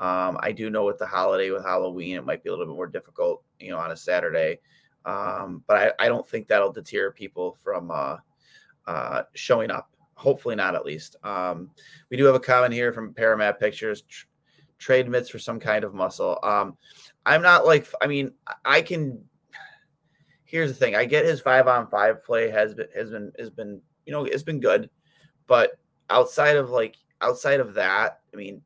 Um, 0.00 0.38
I 0.40 0.52
do 0.52 0.70
know 0.70 0.84
with 0.84 0.98
the 0.98 1.06
holiday 1.06 1.50
with 1.50 1.64
Halloween, 1.64 2.16
it 2.16 2.24
might 2.24 2.44
be 2.44 2.50
a 2.50 2.52
little 2.52 2.66
bit 2.66 2.74
more 2.74 2.86
difficult, 2.86 3.42
you 3.58 3.70
know, 3.70 3.78
on 3.78 3.90
a 3.90 3.96
Saturday. 3.96 4.60
Um, 5.04 5.64
but 5.66 5.94
I, 5.98 6.04
I, 6.04 6.08
don't 6.08 6.28
think 6.28 6.46
that'll 6.46 6.72
deter 6.72 7.10
people 7.10 7.56
from 7.62 7.90
uh, 7.90 8.16
uh, 8.86 9.22
showing 9.34 9.70
up. 9.70 9.90
Hopefully 10.14 10.54
not, 10.54 10.74
at 10.74 10.84
least. 10.84 11.16
Um, 11.24 11.70
we 12.10 12.16
do 12.16 12.24
have 12.24 12.34
a 12.34 12.40
comment 12.40 12.72
here 12.72 12.92
from 12.92 13.14
Paramount 13.14 13.58
Pictures. 13.58 14.04
trade 14.78 15.08
mitts 15.08 15.30
for 15.30 15.38
some 15.38 15.58
kind 15.58 15.84
of 15.84 15.94
muscle. 15.94 16.38
Um, 16.42 16.76
I'm 17.26 17.42
not 17.42 17.66
like 17.66 17.86
I 18.00 18.06
mean 18.06 18.32
I 18.64 18.82
can. 18.82 19.22
Here's 20.44 20.70
the 20.70 20.76
thing: 20.76 20.94
I 20.96 21.04
get 21.04 21.24
his 21.24 21.40
five 21.40 21.68
on 21.68 21.88
five 21.88 22.24
play 22.24 22.50
has 22.50 22.74
been 22.74 22.88
has 22.94 23.10
been 23.10 23.32
has 23.38 23.50
been 23.50 23.80
you 24.06 24.12
know 24.12 24.24
it's 24.24 24.42
been 24.42 24.60
good, 24.60 24.90
but 25.46 25.78
outside 26.10 26.56
of 26.56 26.70
like 26.70 26.96
outside 27.20 27.60
of 27.60 27.74
that, 27.74 28.20
I 28.32 28.36
mean, 28.36 28.62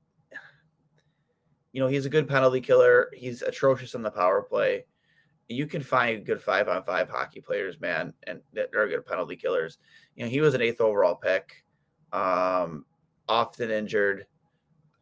you 1.73 1.81
know 1.81 1.89
he's 1.89 2.07
a 2.07 2.11
good 2.11 2.29
penalty 2.29 2.61
killer. 2.61 3.11
He's 3.15 3.43
atrocious 3.43 3.95
on 3.95 4.03
the 4.03 4.11
power 4.11 4.43
play. 4.43 4.85
You 5.49 5.67
can 5.67 5.83
find 5.83 6.25
good 6.25 6.41
five 6.41 6.69
on 6.69 6.85
five 6.85 7.09
hockey 7.09 7.41
players, 7.41 7.81
man, 7.81 8.15
and 8.27 8.41
that 8.55 8.75
are 8.75 8.89
good 8.89 9.07
penalty 9.07 9.37
killers. 9.37 9.79
You 10.17 10.25
know 10.25 10.31
he 10.31 10.41
was 10.41 10.55
an 10.55 10.63
eighth 10.63 10.81
overall 10.81 11.17
pick, 11.17 11.65
um, 12.13 12.85
often 13.29 13.71
injured, 13.71 14.27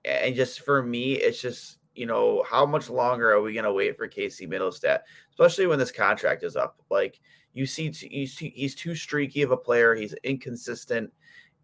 and 0.05 0.35
just 0.35 0.61
for 0.61 0.83
me, 0.83 1.15
it's 1.15 1.41
just 1.41 1.79
you 1.95 2.07
know, 2.07 2.45
how 2.49 2.65
much 2.65 2.89
longer 2.89 3.31
are 3.31 3.43
we 3.43 3.53
going 3.53 3.65
to 3.65 3.73
wait 3.73 3.97
for 3.97 4.07
Casey 4.07 4.47
Mittelstadt, 4.47 5.01
especially 5.33 5.67
when 5.67 5.79
this 5.79 5.93
contract 5.93 6.45
is 6.45 6.57
up? 6.57 6.81
Like 6.91 7.21
you 7.53 7.67
see, 7.67 7.93
you 8.11 8.27
see, 8.27 8.53
he's 8.55 8.75
too 8.75 8.95
streaky 8.95 9.43
of 9.43 9.51
a 9.51 9.57
player. 9.57 9.95
He's 9.95 10.15
inconsistent, 10.25 11.13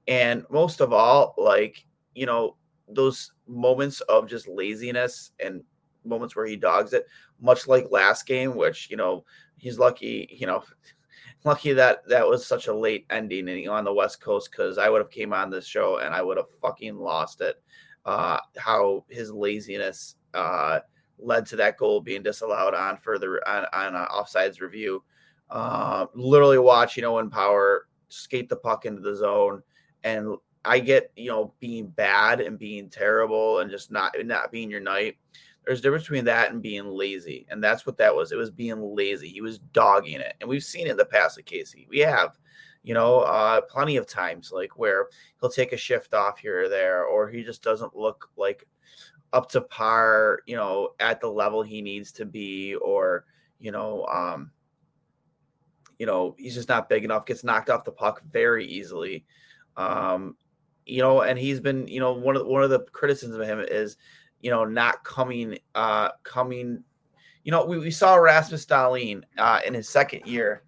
and 0.09 0.45
most 0.51 0.81
of 0.81 0.93
all, 0.93 1.35
like 1.39 1.87
you 2.15 2.27
know, 2.27 2.57
those 2.89 3.33
moments 3.47 4.01
of 4.03 4.29
just 4.29 4.49
laziness 4.49 5.33
and 5.41 5.63
moments 6.05 6.37
where 6.37 6.47
he 6.47 6.57
dogs 6.57 6.93
it, 6.93 7.07
much 7.41 7.67
like 7.67 7.91
last 7.91 8.27
game, 8.27 8.57
which 8.57 8.91
you 8.91 8.97
know 8.97 9.25
he's 9.57 9.79
lucky. 9.79 10.29
You 10.31 10.47
know, 10.47 10.65
lucky 11.45 11.73
that 11.73 12.07
that 12.09 12.27
was 12.27 12.47
such 12.47 12.69
a 12.69 12.75
late 12.75 13.07
ending 13.11 13.49
and 13.49 13.69
on 13.69 13.85
the 13.85 13.93
West 13.93 14.21
Coast 14.21 14.51
because 14.51 14.79
I 14.79 14.89
would 14.89 15.01
have 15.01 15.11
came 15.11 15.33
on 15.33 15.51
this 15.51 15.67
show 15.67 15.99
and 15.99 16.15
I 16.15 16.23
would 16.23 16.37
have 16.37 16.51
fucking 16.61 16.97
lost 16.97 17.41
it 17.41 17.63
uh, 18.07 18.39
how 18.57 19.05
his 19.09 19.33
laziness 19.33 20.15
uh, 20.33 20.79
led 21.19 21.45
to 21.47 21.57
that 21.57 21.77
goal 21.77 22.01
being 22.01 22.23
disallowed 22.23 22.73
on 22.73 22.97
further 22.97 23.47
on, 23.47 23.67
on 23.73 23.95
uh, 23.97 24.07
offsides 24.07 24.61
review. 24.61 25.03
Uh, 25.51 26.07
literally 26.15 26.59
watching 26.59 27.05
Owen 27.05 27.31
Power 27.31 27.89
skate 28.09 28.49
the 28.49 28.57
puck 28.57 28.87
into 28.87 29.03
the 29.03 29.15
zone, 29.15 29.63
and 30.05 30.37
I 30.67 30.79
get 30.81 31.13
you 31.17 31.31
know 31.31 31.55
being 31.61 31.89
bad 31.89 32.41
and 32.41 32.59
being 32.59 32.89
terrible 32.91 33.61
and 33.61 33.71
just 33.71 33.91
not 33.91 34.15
not 34.25 34.53
being 34.53 34.71
your 34.71 34.81
night. 34.81 35.17
There's 35.65 35.81
a 35.81 35.83
difference 35.83 36.05
between 36.05 36.27
that 36.27 36.53
and 36.53 36.63
being 36.63 36.87
lazy, 36.87 37.47
and 37.51 37.63
that's 37.63 37.87
what 37.87 37.99
that 37.99 38.15
was. 38.15 38.31
It 38.31 38.37
was 38.37 38.51
being 38.51 38.95
lazy. 38.95 39.29
He 39.29 39.41
was 39.41 39.59
dogging 39.59 40.21
it, 40.21 40.35
and 40.41 40.49
we've 40.49 40.63
seen 40.63 40.87
it 40.87 40.91
in 40.91 40.97
the 40.97 41.05
past 41.05 41.37
with 41.37 41.47
Casey. 41.47 41.87
We 41.91 41.99
have 42.01 42.39
you 42.87 42.95
know, 42.95 43.19
uh, 43.23 43.61
plenty 43.63 43.97
of 43.97 44.07
times 44.07 44.53
like 44.53 44.79
where 44.79 45.09
he'll 45.41 45.51
take 45.51 45.73
a 45.73 45.77
shift 45.77 46.15
off 46.15 46.39
here 46.39 46.63
or 46.63 46.69
there, 46.69 47.05
or 47.05 47.29
he 47.29 47.43
just 47.43 47.61
doesn't 47.61 47.97
look 47.97 48.31
like 48.37 48.65
up 49.33 49.51
to 49.51 49.61
par, 49.61 50.39
you 50.47 50.55
know, 50.55 50.91
at 51.01 51.21
the 51.21 51.29
level 51.29 51.65
he 51.65 51.83
needs 51.83 52.13
to 52.13 52.25
be, 52.25 52.77
or 52.77 53.25
you 53.59 53.73
know, 53.73 54.07
um, 54.07 54.53
you 55.99 56.07
know, 56.07 56.37
he's 56.39 56.55
just 56.55 56.69
not 56.69 56.89
big 56.89 57.05
enough, 57.05 57.27
gets 57.27 57.43
knocked 57.43 57.71
off 57.71 57.83
the 57.83 57.91
puck 57.91 58.23
very 58.31 58.65
easily. 58.65 59.25
Um, 59.77 60.37
you 60.87 61.03
know, 61.03 61.23
and 61.23 61.39
he's 61.39 61.61
been, 61.61 61.87
you 61.89 62.01
know, 62.01 62.13
one 62.13 62.37
of 62.37 62.43
the, 62.43 62.49
one 62.49 62.63
of 62.63 62.71
the 62.71 62.81
criticisms 62.93 63.37
of 63.37 63.47
him 63.47 63.61
is, 63.61 63.97
you 64.41 64.51
know, 64.51 64.65
not 64.65 65.05
coming, 65.05 65.59
uh, 65.75 66.11
coming. 66.23 66.83
You 67.45 67.53
know, 67.53 67.65
we, 67.65 67.79
we 67.79 67.91
saw 67.91 68.17
Rasmus 68.17 68.67
Dahlin 68.67 69.23
uh, 69.39 69.61
in 69.67 69.75
his 69.75 69.89
second 69.89 70.27
year 70.27 70.63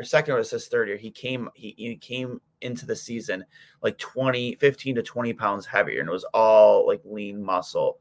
or 0.00 0.04
second 0.04 0.34
or 0.34 0.38
his 0.38 0.68
third 0.68 0.88
year, 0.88 0.96
he 0.96 1.10
came 1.10 1.50
he, 1.54 1.74
he 1.76 1.94
came 1.94 2.40
into 2.62 2.86
the 2.86 2.96
season 2.96 3.44
like 3.82 3.98
20, 3.98 4.54
15 4.56 4.94
to 4.94 5.02
20 5.02 5.32
pounds 5.34 5.66
heavier, 5.66 6.00
and 6.00 6.08
it 6.08 6.12
was 6.12 6.24
all 6.32 6.86
like 6.86 7.02
lean 7.04 7.42
muscle. 7.42 7.98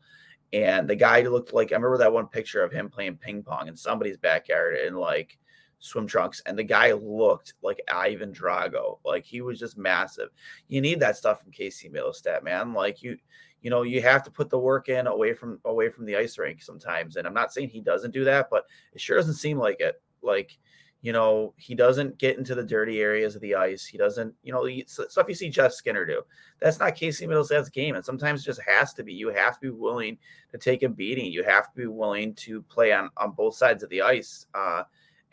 And 0.53 0.89
the 0.89 0.95
guy 0.95 1.21
looked 1.21 1.53
like 1.53 1.73
I 1.73 1.75
remember 1.75 1.97
that 1.97 2.13
one 2.13 2.27
picture 2.27 2.63
of 2.63 2.71
him 2.71 2.89
playing 2.89 3.17
ping 3.17 3.43
pong 3.43 3.67
in 3.67 3.75
somebody's 3.75 4.17
backyard 4.17 4.75
and 4.75 4.97
like 4.97 5.37
swim 5.79 6.07
trunks, 6.07 6.41
and 6.45 6.57
the 6.57 6.63
guy 6.63 6.91
looked 6.91 7.53
like 7.61 7.81
Ivan 7.91 8.33
Drago. 8.33 8.99
Like 9.03 9.25
he 9.25 9.41
was 9.41 9.59
just 9.59 9.77
massive. 9.77 10.29
You 10.67 10.81
need 10.81 10.99
that 10.99 11.17
stuff 11.17 11.41
from 11.41 11.51
Casey 11.51 11.89
Mittelstadt, 11.89 12.43
man. 12.43 12.73
Like 12.73 13.01
you, 13.01 13.17
you 13.61 13.69
know, 13.69 13.83
you 13.83 14.01
have 14.01 14.23
to 14.23 14.31
put 14.31 14.49
the 14.49 14.59
work 14.59 14.89
in 14.89 15.07
away 15.07 15.33
from 15.33 15.59
away 15.65 15.89
from 15.89 16.05
the 16.05 16.15
ice 16.15 16.37
rink 16.37 16.61
sometimes. 16.61 17.15
And 17.15 17.27
I'm 17.27 17.33
not 17.33 17.53
saying 17.53 17.69
he 17.69 17.81
doesn't 17.81 18.11
do 18.11 18.23
that, 18.25 18.49
but 18.49 18.65
it 18.93 19.01
sure 19.01 19.17
doesn't 19.17 19.33
seem 19.35 19.57
like 19.57 19.79
it. 19.79 20.01
Like 20.21 20.57
you 21.01 21.13
know, 21.13 21.53
he 21.55 21.75
doesn't 21.75 22.17
get 22.17 22.37
into 22.37 22.55
the 22.55 22.63
dirty 22.63 22.99
areas 22.99 23.33
of 23.33 23.41
the 23.41 23.55
ice. 23.55 23.85
He 23.85 23.97
doesn't, 23.97 24.33
you 24.43 24.51
know, 24.51 24.65
the 24.65 24.83
stuff 24.85 25.27
you 25.29 25.35
see 25.35 25.49
Jeff 25.49 25.71
Skinner 25.71 26.05
do. 26.05 26.23
That's 26.59 26.79
not 26.79 26.95
Casey 26.95 27.25
Mittelstadt's 27.25 27.69
game. 27.69 27.95
And 27.95 28.03
sometimes 28.03 28.41
it 28.41 28.45
just 28.45 28.61
has 28.63 28.93
to 28.95 29.03
be. 29.03 29.13
You 29.13 29.29
have 29.29 29.53
to 29.55 29.59
be 29.61 29.69
willing 29.69 30.17
to 30.51 30.57
take 30.57 30.83
a 30.83 30.89
beating. 30.89 31.31
You 31.31 31.43
have 31.43 31.71
to 31.71 31.77
be 31.77 31.87
willing 31.87 32.33
to 32.35 32.61
play 32.63 32.91
on, 32.91 33.09
on 33.15 33.31
both 33.31 33.55
sides 33.55 33.81
of 33.81 33.89
the 33.89 34.01
ice 34.01 34.47
uh, 34.53 34.83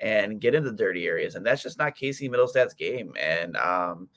and 0.00 0.41
get 0.41 0.55
into 0.55 0.73
dirty 0.73 1.07
areas. 1.07 1.35
And 1.35 1.45
that's 1.45 1.62
just 1.62 1.79
not 1.79 1.97
Casey 1.97 2.29
Mittelstadt's 2.29 2.75
game. 2.75 3.12
And, 3.21 3.57
um, 3.57 4.09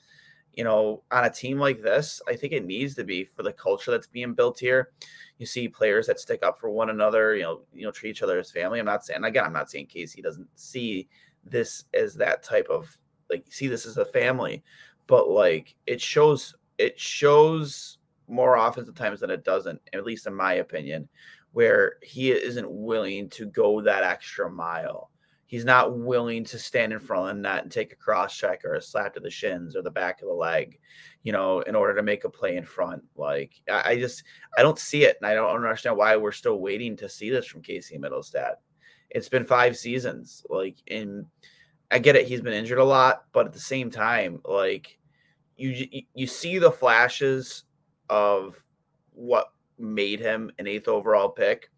you 0.52 0.64
know, 0.64 1.02
on 1.10 1.24
a 1.24 1.30
team 1.30 1.58
like 1.58 1.80
this, 1.80 2.20
I 2.28 2.34
think 2.34 2.52
it 2.52 2.66
needs 2.66 2.94
to 2.96 3.04
be 3.04 3.24
for 3.24 3.42
the 3.42 3.52
culture 3.52 3.90
that's 3.90 4.06
being 4.06 4.34
built 4.34 4.58
here. 4.58 4.90
You 5.38 5.46
see 5.46 5.68
players 5.68 6.06
that 6.08 6.20
stick 6.20 6.42
up 6.42 6.58
for 6.58 6.70
one 6.70 6.90
another, 6.90 7.34
you 7.34 7.42
know, 7.42 7.62
you 7.72 7.84
know, 7.84 7.90
treat 7.92 8.10
each 8.10 8.22
other 8.22 8.38
as 8.38 8.50
family. 8.50 8.78
I'm 8.78 8.86
not 8.86 9.04
saying 9.04 9.24
again, 9.24 9.44
I'm 9.44 9.52
not 9.52 9.70
saying 9.70 9.86
Casey 9.86 10.20
doesn't 10.20 10.48
see 10.58 11.08
this 11.44 11.84
as 11.94 12.14
that 12.14 12.42
type 12.42 12.66
of 12.68 12.96
like 13.30 13.44
see 13.48 13.68
this 13.68 13.86
as 13.86 13.96
a 13.96 14.04
family 14.04 14.62
but 15.06 15.30
like 15.30 15.74
it 15.86 16.00
shows 16.00 16.54
it 16.78 16.98
shows 16.98 17.98
more 18.28 18.56
often 18.56 18.92
times 18.94 19.20
than 19.20 19.30
it 19.30 19.44
doesn't 19.44 19.80
at 19.92 20.04
least 20.04 20.26
in 20.26 20.34
my 20.34 20.54
opinion 20.54 21.08
where 21.52 21.94
he 22.02 22.30
isn't 22.30 22.70
willing 22.70 23.28
to 23.28 23.46
go 23.46 23.80
that 23.80 24.04
extra 24.04 24.50
mile 24.50 25.09
he's 25.50 25.64
not 25.64 25.98
willing 25.98 26.44
to 26.44 26.58
stand 26.58 26.92
in 26.92 27.00
front 27.00 27.28
of 27.28 27.36
the 27.36 27.42
net 27.42 27.64
and 27.64 27.72
take 27.72 27.92
a 27.92 27.96
cross 27.96 28.36
check 28.36 28.64
or 28.64 28.74
a 28.74 28.82
slap 28.82 29.14
to 29.14 29.20
the 29.20 29.28
shins 29.28 29.74
or 29.74 29.82
the 29.82 29.90
back 29.90 30.22
of 30.22 30.28
the 30.28 30.34
leg 30.34 30.78
you 31.24 31.32
know 31.32 31.60
in 31.62 31.74
order 31.74 31.94
to 31.94 32.02
make 32.02 32.24
a 32.24 32.30
play 32.30 32.56
in 32.56 32.64
front 32.64 33.02
like 33.16 33.52
i, 33.68 33.90
I 33.90 33.98
just 33.98 34.22
i 34.56 34.62
don't 34.62 34.78
see 34.78 35.04
it 35.04 35.16
and 35.20 35.26
i 35.26 35.34
don't 35.34 35.54
understand 35.54 35.96
why 35.96 36.16
we're 36.16 36.32
still 36.32 36.60
waiting 36.60 36.96
to 36.98 37.08
see 37.08 37.30
this 37.30 37.46
from 37.46 37.62
casey 37.62 37.98
mittelstadt 37.98 38.54
it's 39.10 39.28
been 39.28 39.44
five 39.44 39.76
seasons. 39.76 40.44
Like, 40.48 40.76
in 40.86 41.26
I 41.90 41.98
get 41.98 42.16
it, 42.16 42.26
he's 42.26 42.40
been 42.40 42.52
injured 42.52 42.78
a 42.78 42.84
lot, 42.84 43.24
but 43.32 43.46
at 43.46 43.52
the 43.52 43.60
same 43.60 43.90
time, 43.90 44.40
like 44.44 44.98
you 45.56 46.02
you 46.14 46.26
see 46.26 46.58
the 46.58 46.70
flashes 46.70 47.64
of 48.08 48.62
what 49.12 49.52
made 49.78 50.20
him 50.20 50.50
an 50.58 50.66
eighth 50.66 50.88
overall 50.88 51.28
pick, 51.28 51.70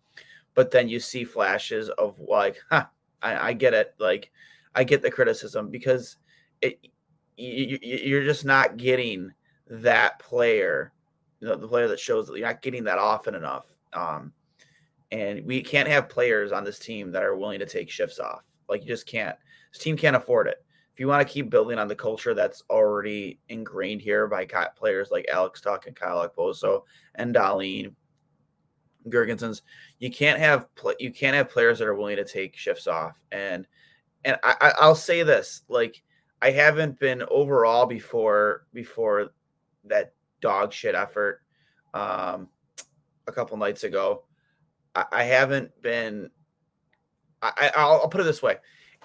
but 0.55 0.71
then 0.71 0.88
you 0.88 1.00
see 1.00 1.25
flashes 1.25 1.88
of 1.91 2.19
like, 2.21 2.59
huh, 2.71 2.87
I, 3.23 3.49
I 3.49 3.52
get 3.52 3.75
it. 3.75 3.95
Like, 3.99 4.31
I 4.75 4.85
get 4.85 5.02
the 5.02 5.11
criticism 5.11 5.71
because 5.71 6.17
it 6.61 6.79
you, 7.37 7.79
you're 7.83 8.25
just 8.25 8.45
not 8.45 8.76
getting 8.76 9.33
that 9.69 10.19
player, 10.19 10.93
you 11.41 11.49
know, 11.49 11.57
the 11.57 11.69
player 11.69 11.88
that 11.88 12.00
shows 12.00 12.26
that 12.26 12.37
you're 12.37 12.47
not 12.47 12.62
getting 12.62 12.85
that 12.85 12.99
often 12.99 13.35
enough. 13.35 13.67
Um, 13.93 14.33
and 15.11 15.45
we 15.45 15.62
can't 15.62 15.88
have 15.88 16.09
players 16.09 16.52
on 16.52 16.64
this 16.64 16.79
team 16.79 17.11
that 17.12 17.23
are 17.23 17.37
willing 17.37 17.59
to 17.59 17.67
take 17.67 17.91
shifts 17.91 18.19
off. 18.19 18.43
Like 18.69 18.83
you 18.83 18.88
just 18.88 19.07
can't. 19.07 19.37
This 19.73 19.83
team 19.83 19.97
can't 19.97 20.17
afford 20.17 20.47
it. 20.47 20.64
If 20.93 21.00
you 21.00 21.09
want 21.09 21.26
to 21.26 21.33
keep 21.33 21.49
building 21.49 21.79
on 21.79 21.88
the 21.88 21.95
culture 21.95 22.35
that's 22.35 22.62
already 22.69 23.38
ingrained 23.49 24.02
here 24.02 24.26
by 24.26 24.47
players 24.76 25.11
like 25.11 25.26
Alex 25.33 25.61
Tuch 25.61 25.87
and 25.87 25.97
Kyle 25.97 26.29
Okposo 26.29 26.83
and 27.14 27.35
Dahlin, 27.35 27.95
Girgensons, 29.09 29.62
you 29.99 30.11
can't 30.11 30.38
have 30.38 30.66
you 30.99 31.12
can't 31.12 31.37
have 31.37 31.50
players 31.50 31.78
that 31.78 31.88
are 31.88 31.94
willing 31.94 32.16
to 32.16 32.25
take 32.25 32.56
shifts 32.56 32.87
off. 32.87 33.21
And 33.30 33.66
and 34.25 34.37
I, 34.42 34.73
I'll 34.78 34.94
say 34.94 35.23
this, 35.23 35.62
like 35.68 36.02
I 36.40 36.50
haven't 36.50 36.99
been 36.99 37.23
overall 37.30 37.87
before 37.87 38.66
before 38.73 39.30
that 39.85 40.12
dog 40.40 40.73
shit 40.73 40.94
effort 40.94 41.42
um, 41.94 42.49
a 43.26 43.32
couple 43.32 43.56
nights 43.56 43.85
ago. 43.85 44.25
I, 44.94 45.04
I 45.12 45.25
haven't 45.25 45.71
been. 45.82 46.30
I, 47.40 47.73
I'll, 47.75 48.02
I'll 48.02 48.09
put 48.09 48.21
it 48.21 48.25
this 48.25 48.42
way: 48.42 48.56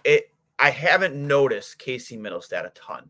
it. 0.04 0.32
I 0.60 0.72
haven't 0.72 1.16
noticed 1.16 1.78
Casey 1.78 2.18
Mittelstadt 2.18 2.66
a 2.66 2.72
ton, 2.72 3.10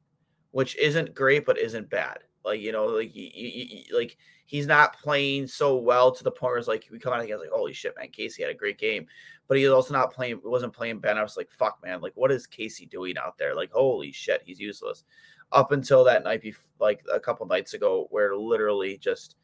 which 0.52 0.76
isn't 0.78 1.16
great, 1.16 1.46
but 1.46 1.58
isn't 1.58 1.90
bad. 1.90 2.20
Like 2.44 2.62
you 2.62 2.72
know, 2.72 2.86
like 2.86 3.16
you, 3.16 3.30
you, 3.34 3.98
like 3.98 4.18
he's 4.48 4.66
not 4.66 4.98
playing 4.98 5.46
so 5.46 5.76
well 5.76 6.12
to 6.12 6.24
the 6.24 6.32
point 6.32 6.52
where 6.52 6.58
it's 6.58 6.68
like 6.68 6.88
we 6.90 6.98
come 6.98 7.14
out 7.14 7.20
and 7.20 7.28
he's 7.28 7.38
like, 7.38 7.50
holy 7.50 7.74
shit, 7.74 7.94
man, 7.98 8.08
Casey 8.10 8.42
had 8.42 8.50
a 8.50 8.56
great 8.56 8.80
game, 8.80 9.06
but 9.48 9.58
he's 9.58 9.70
also 9.70 9.94
not 9.94 10.12
playing. 10.12 10.40
wasn't 10.44 10.74
playing 10.74 11.00
Ben. 11.00 11.18
I 11.18 11.22
was 11.22 11.38
like, 11.38 11.52
fuck, 11.52 11.78
man, 11.84 12.02
like 12.02 12.14
what 12.16 12.32
is 12.32 12.48
Casey 12.48 12.86
doing 12.86 13.18
out 13.18 13.38
there? 13.38 13.54
Like 13.54 13.72
holy 13.72 14.12
shit, 14.12 14.42
he's 14.46 14.60
useless. 14.60 15.04
Up 15.52 15.72
until 15.72 16.04
that 16.06 16.24
night, 16.24 16.42
before, 16.42 16.64
like 16.80 17.02
a 17.14 17.20
couple 17.20 17.46
nights 17.46 17.74
ago, 17.74 18.08
where 18.10 18.36
literally 18.36 18.98
just 18.98 19.36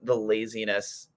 the 0.00 0.16
laziness 0.16 1.08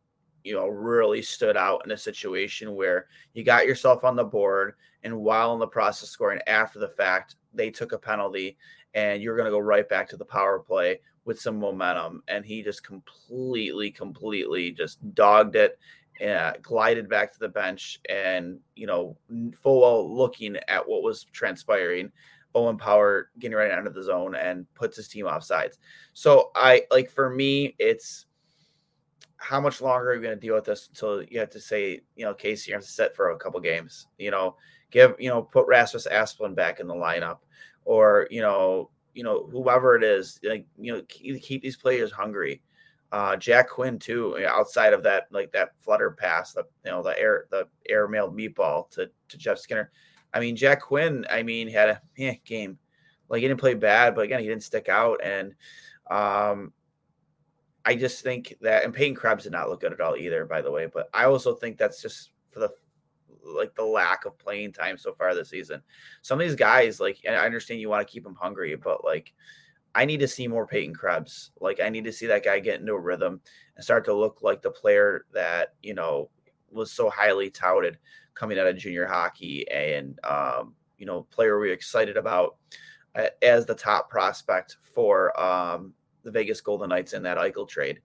you 0.44 0.54
know 0.54 0.68
really 0.68 1.22
stood 1.22 1.58
out 1.58 1.82
in 1.86 1.92
a 1.92 1.98
situation 1.98 2.76
where 2.76 3.08
you 3.34 3.44
got 3.44 3.66
yourself 3.66 4.04
on 4.04 4.16
the 4.16 4.24
board 4.24 4.76
and 5.04 5.16
while 5.16 5.54
in 5.54 5.60
the 5.60 5.68
process 5.68 6.10
scoring 6.10 6.40
after 6.46 6.78
the 6.78 6.88
fact 6.88 7.36
they 7.54 7.72
took 7.72 7.94
a 7.94 7.98
penalty 7.98 8.56
and 8.94 9.22
you're 9.22 9.36
going 9.36 9.46
to 9.46 9.52
go 9.52 9.60
right 9.60 9.90
back 9.90 10.08
to 10.08 10.18
the 10.18 10.26
power 10.26 10.60
play 10.60 11.00
with 11.26 11.40
some 11.40 11.60
momentum, 11.60 12.24
and 12.28 12.46
he 12.46 12.62
just 12.64 12.86
completely, 12.86 13.92
completely 13.92 14.72
just 14.72 15.14
dogged 15.14 15.56
it. 15.56 15.78
Uh, 16.26 16.54
glided 16.62 17.10
back 17.10 17.34
to 17.34 17.40
the 17.40 17.50
bench 17.50 18.00
and 18.08 18.58
you 18.78 18.88
know 18.88 19.18
full 19.62 19.82
well 19.82 20.16
looking 20.16 20.56
at 20.70 20.88
what 20.88 21.04
was 21.04 21.26
transpiring 21.34 22.10
Owen 22.56 22.78
Power 22.78 23.30
getting 23.38 23.58
right 23.58 23.70
out 23.70 23.86
of 23.86 23.94
the 23.94 24.02
zone 24.02 24.34
and 24.34 24.66
puts 24.74 24.96
his 24.96 25.10
team 25.10 25.28
off 25.28 25.44
sides. 25.44 25.78
So 26.14 26.52
I 26.56 26.84
like 26.90 27.12
for 27.12 27.30
me, 27.30 27.76
it's 27.78 28.26
how 29.38 29.60
much 29.60 29.82
longer 29.82 30.12
are 30.12 30.16
you 30.16 30.22
going 30.22 30.36
to 30.36 30.40
deal 30.40 30.56
with 30.56 30.64
this 30.64 30.88
until 30.88 31.22
you 31.24 31.40
have 31.40 31.50
to 31.52 31.60
say, 31.60 32.02
you 32.16 32.26
know, 32.26 32.34
Casey, 32.34 32.72
you 32.72 32.76
have 32.76 32.84
to 32.84 32.90
sit 32.90 33.16
for 33.16 33.32
a 33.32 33.38
couple 33.38 33.60
games, 33.60 34.08
you 34.18 34.32
know, 34.32 34.56
give, 34.90 35.14
you 35.20 35.30
know, 35.30 35.44
put 35.44 35.68
Rasmus 35.68 36.08
Asplund 36.10 36.56
back 36.56 36.80
in 36.80 36.88
the 36.88 36.96
lineup 36.96 37.40
or, 37.84 38.28
you 38.32 38.42
know, 38.42 38.90
you 39.16 39.24
know, 39.24 39.48
whoever 39.52 39.96
it 39.96 40.04
is, 40.04 40.40
like, 40.44 40.66
you 40.78 40.94
know, 40.94 41.02
keep, 41.08 41.42
keep 41.42 41.64
these 41.64 41.78
players 41.78 42.12
hungry. 42.12 42.62
Uh, 43.12 43.36
Jack 43.38 43.70
Quinn 43.70 43.98
too, 43.98 44.38
outside 44.48 44.94
of 44.94 45.02
that, 45.04 45.28
like 45.32 45.52
that 45.54 45.72
flutter 45.80 46.12
pass, 46.12 46.54
the 46.54 46.64
you 46.84 46.92
know 46.92 47.02
the 47.02 47.18
air 47.18 47.46
the 47.50 47.68
air 47.88 48.08
mailed 48.08 48.36
meatball 48.36 48.90
to 48.92 49.10
to 49.30 49.38
Jeff 49.38 49.58
Skinner. 49.58 49.92
I 50.34 50.40
mean, 50.42 50.56
Jack 50.56 50.82
Quinn, 50.82 51.26
I 51.30 51.44
mean, 51.44 51.70
had 51.70 51.90
a 51.90 52.02
eh, 52.20 52.36
game. 52.44 52.78
Like 53.30 53.42
he 53.42 53.48
didn't 53.48 53.60
play 53.60 53.74
bad, 53.74 54.16
but 54.16 54.26
again, 54.26 54.42
he 54.42 54.48
didn't 54.48 54.64
stick 54.64 54.90
out. 54.90 55.22
And 55.24 55.56
um, 56.12 56.74
I 57.86 57.96
just 57.96 58.22
think 58.22 58.56
that, 58.62 58.84
and 58.84 58.94
Peyton 58.94 59.16
Krebs 59.16 59.44
did 59.44 59.54
not 59.54 59.70
look 59.70 59.82
good 59.82 59.94
at 59.94 60.02
all 60.02 60.16
either, 60.16 60.46
by 60.46 60.62
the 60.62 60.72
way. 60.72 60.88
But 60.92 61.10
I 61.14 61.26
also 61.26 61.56
think 61.56 61.78
that's 61.78 62.02
just 62.02 62.32
for 62.52 62.60
the 62.60 62.70
like 63.46 63.76
the 63.76 63.86
lack 63.86 64.26
of 64.26 64.38
playing 64.38 64.74
time 64.74 64.98
so 64.98 65.14
far 65.14 65.34
this 65.34 65.50
season. 65.50 65.82
Some 66.22 66.40
of 66.40 66.48
these 66.48 66.56
guys, 66.56 67.00
like 67.00 67.20
I 67.28 67.34
understand 67.46 67.80
you 67.80 67.90
want 67.90 68.06
to 68.06 68.12
keep 68.12 68.24
them 68.24 68.36
hungry, 68.36 68.76
but 68.76 69.04
like 69.04 69.34
I 69.94 70.06
need 70.06 70.20
to 70.20 70.28
see 70.28 70.48
more 70.48 70.68
Peyton 70.68 70.94
Krebs. 70.94 71.52
Like 71.60 71.80
I 71.80 71.90
need 71.90 72.04
to 72.06 72.14
see 72.14 72.28
that 72.28 72.44
guy 72.44 72.60
get 72.60 72.80
into 72.80 72.94
a 72.94 73.00
rhythm 73.00 73.40
and 73.76 73.84
start 73.84 74.06
to 74.06 74.14
look 74.14 74.40
like 74.42 74.62
the 74.62 74.72
player 74.72 75.26
that 75.34 75.74
you 75.82 75.94
know 75.94 76.30
was 76.72 76.92
so 76.92 77.10
highly 77.10 77.50
touted 77.50 77.98
coming 78.34 78.60
out 78.60 78.68
of 78.68 78.78
junior 78.78 79.06
hockey, 79.06 79.70
and 79.70 80.20
um, 80.24 80.76
you 80.98 81.06
know, 81.06 81.24
player 81.24 81.60
we 81.60 81.70
are 81.70 81.74
excited 81.74 82.18
about 82.18 82.58
uh, 83.16 83.28
as 83.42 83.66
the 83.66 83.76
top 83.76 84.10
prospect 84.10 84.78
for 84.94 85.40
um, 85.40 85.94
the 86.24 86.32
Vegas 86.32 86.62
Golden 86.62 86.90
Knights 86.90 87.14
in 87.14 87.24
that 87.24 87.38
Eichel 87.38 87.68
trade. 87.68 88.02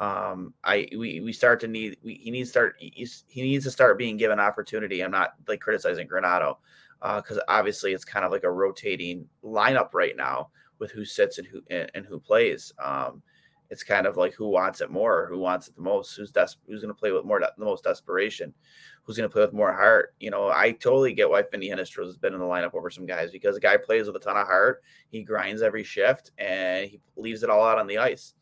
Um, 0.00 0.54
I 0.62 0.88
we 0.96 1.20
we 1.20 1.32
start 1.32 1.60
to 1.60 1.68
need 1.68 1.98
we, 2.02 2.14
he 2.14 2.30
needs 2.30 2.50
to 2.50 2.52
start 2.52 2.76
he 2.78 3.42
needs 3.42 3.64
to 3.64 3.70
start 3.70 3.98
being 3.98 4.16
given 4.16 4.38
opportunity. 4.38 5.02
I'm 5.02 5.10
not 5.10 5.34
like 5.48 5.60
criticizing 5.60 6.08
Granato 6.08 6.56
because 7.00 7.38
uh, 7.38 7.42
obviously 7.48 7.92
it's 7.92 8.04
kind 8.04 8.24
of 8.24 8.32
like 8.32 8.44
a 8.44 8.50
rotating 8.50 9.26
lineup 9.44 9.94
right 9.94 10.16
now 10.16 10.50
with 10.78 10.90
who 10.92 11.04
sits 11.04 11.38
and 11.38 11.46
who 11.46 11.62
and, 11.70 11.90
and 11.94 12.06
who 12.06 12.20
plays. 12.20 12.72
Um, 12.82 13.22
it's 13.70 13.82
kind 13.82 14.06
of 14.06 14.16
like 14.16 14.34
who 14.34 14.48
wants 14.48 14.80
it 14.80 14.90
more, 14.90 15.26
who 15.26 15.38
wants 15.38 15.68
it 15.68 15.76
the 15.76 15.82
most, 15.82 16.16
who's 16.16 16.30
des- 16.30 16.56
who's 16.66 16.80
going 16.80 16.94
to 16.94 16.98
play 16.98 17.12
with 17.12 17.24
more 17.24 17.38
the 17.40 17.52
most 17.58 17.84
desperation, 17.84 18.54
who's 19.02 19.16
going 19.16 19.28
to 19.28 19.32
play 19.32 19.42
with 19.42 19.52
more 19.52 19.72
heart. 19.72 20.14
You 20.20 20.30
know, 20.30 20.48
I 20.48 20.72
totally 20.72 21.12
get 21.12 21.28
why 21.28 21.42
Vinnie 21.50 21.68
Hinostroza 21.68 22.06
has 22.06 22.16
been 22.16 22.32
in 22.32 22.40
the 22.40 22.46
lineup 22.46 22.74
over 22.74 22.88
some 22.88 23.04
guys 23.04 23.30
because 23.30 23.56
a 23.56 23.60
guy 23.60 23.76
plays 23.76 24.06
with 24.06 24.16
a 24.16 24.20
ton 24.20 24.36
of 24.36 24.46
heart, 24.46 24.82
he 25.10 25.22
grinds 25.22 25.60
every 25.60 25.84
shift, 25.84 26.30
and 26.38 26.88
he 26.88 27.00
leaves 27.16 27.42
it 27.42 27.50
all 27.50 27.66
out 27.66 27.78
on 27.78 27.86
the 27.86 27.98
ice. 27.98 28.34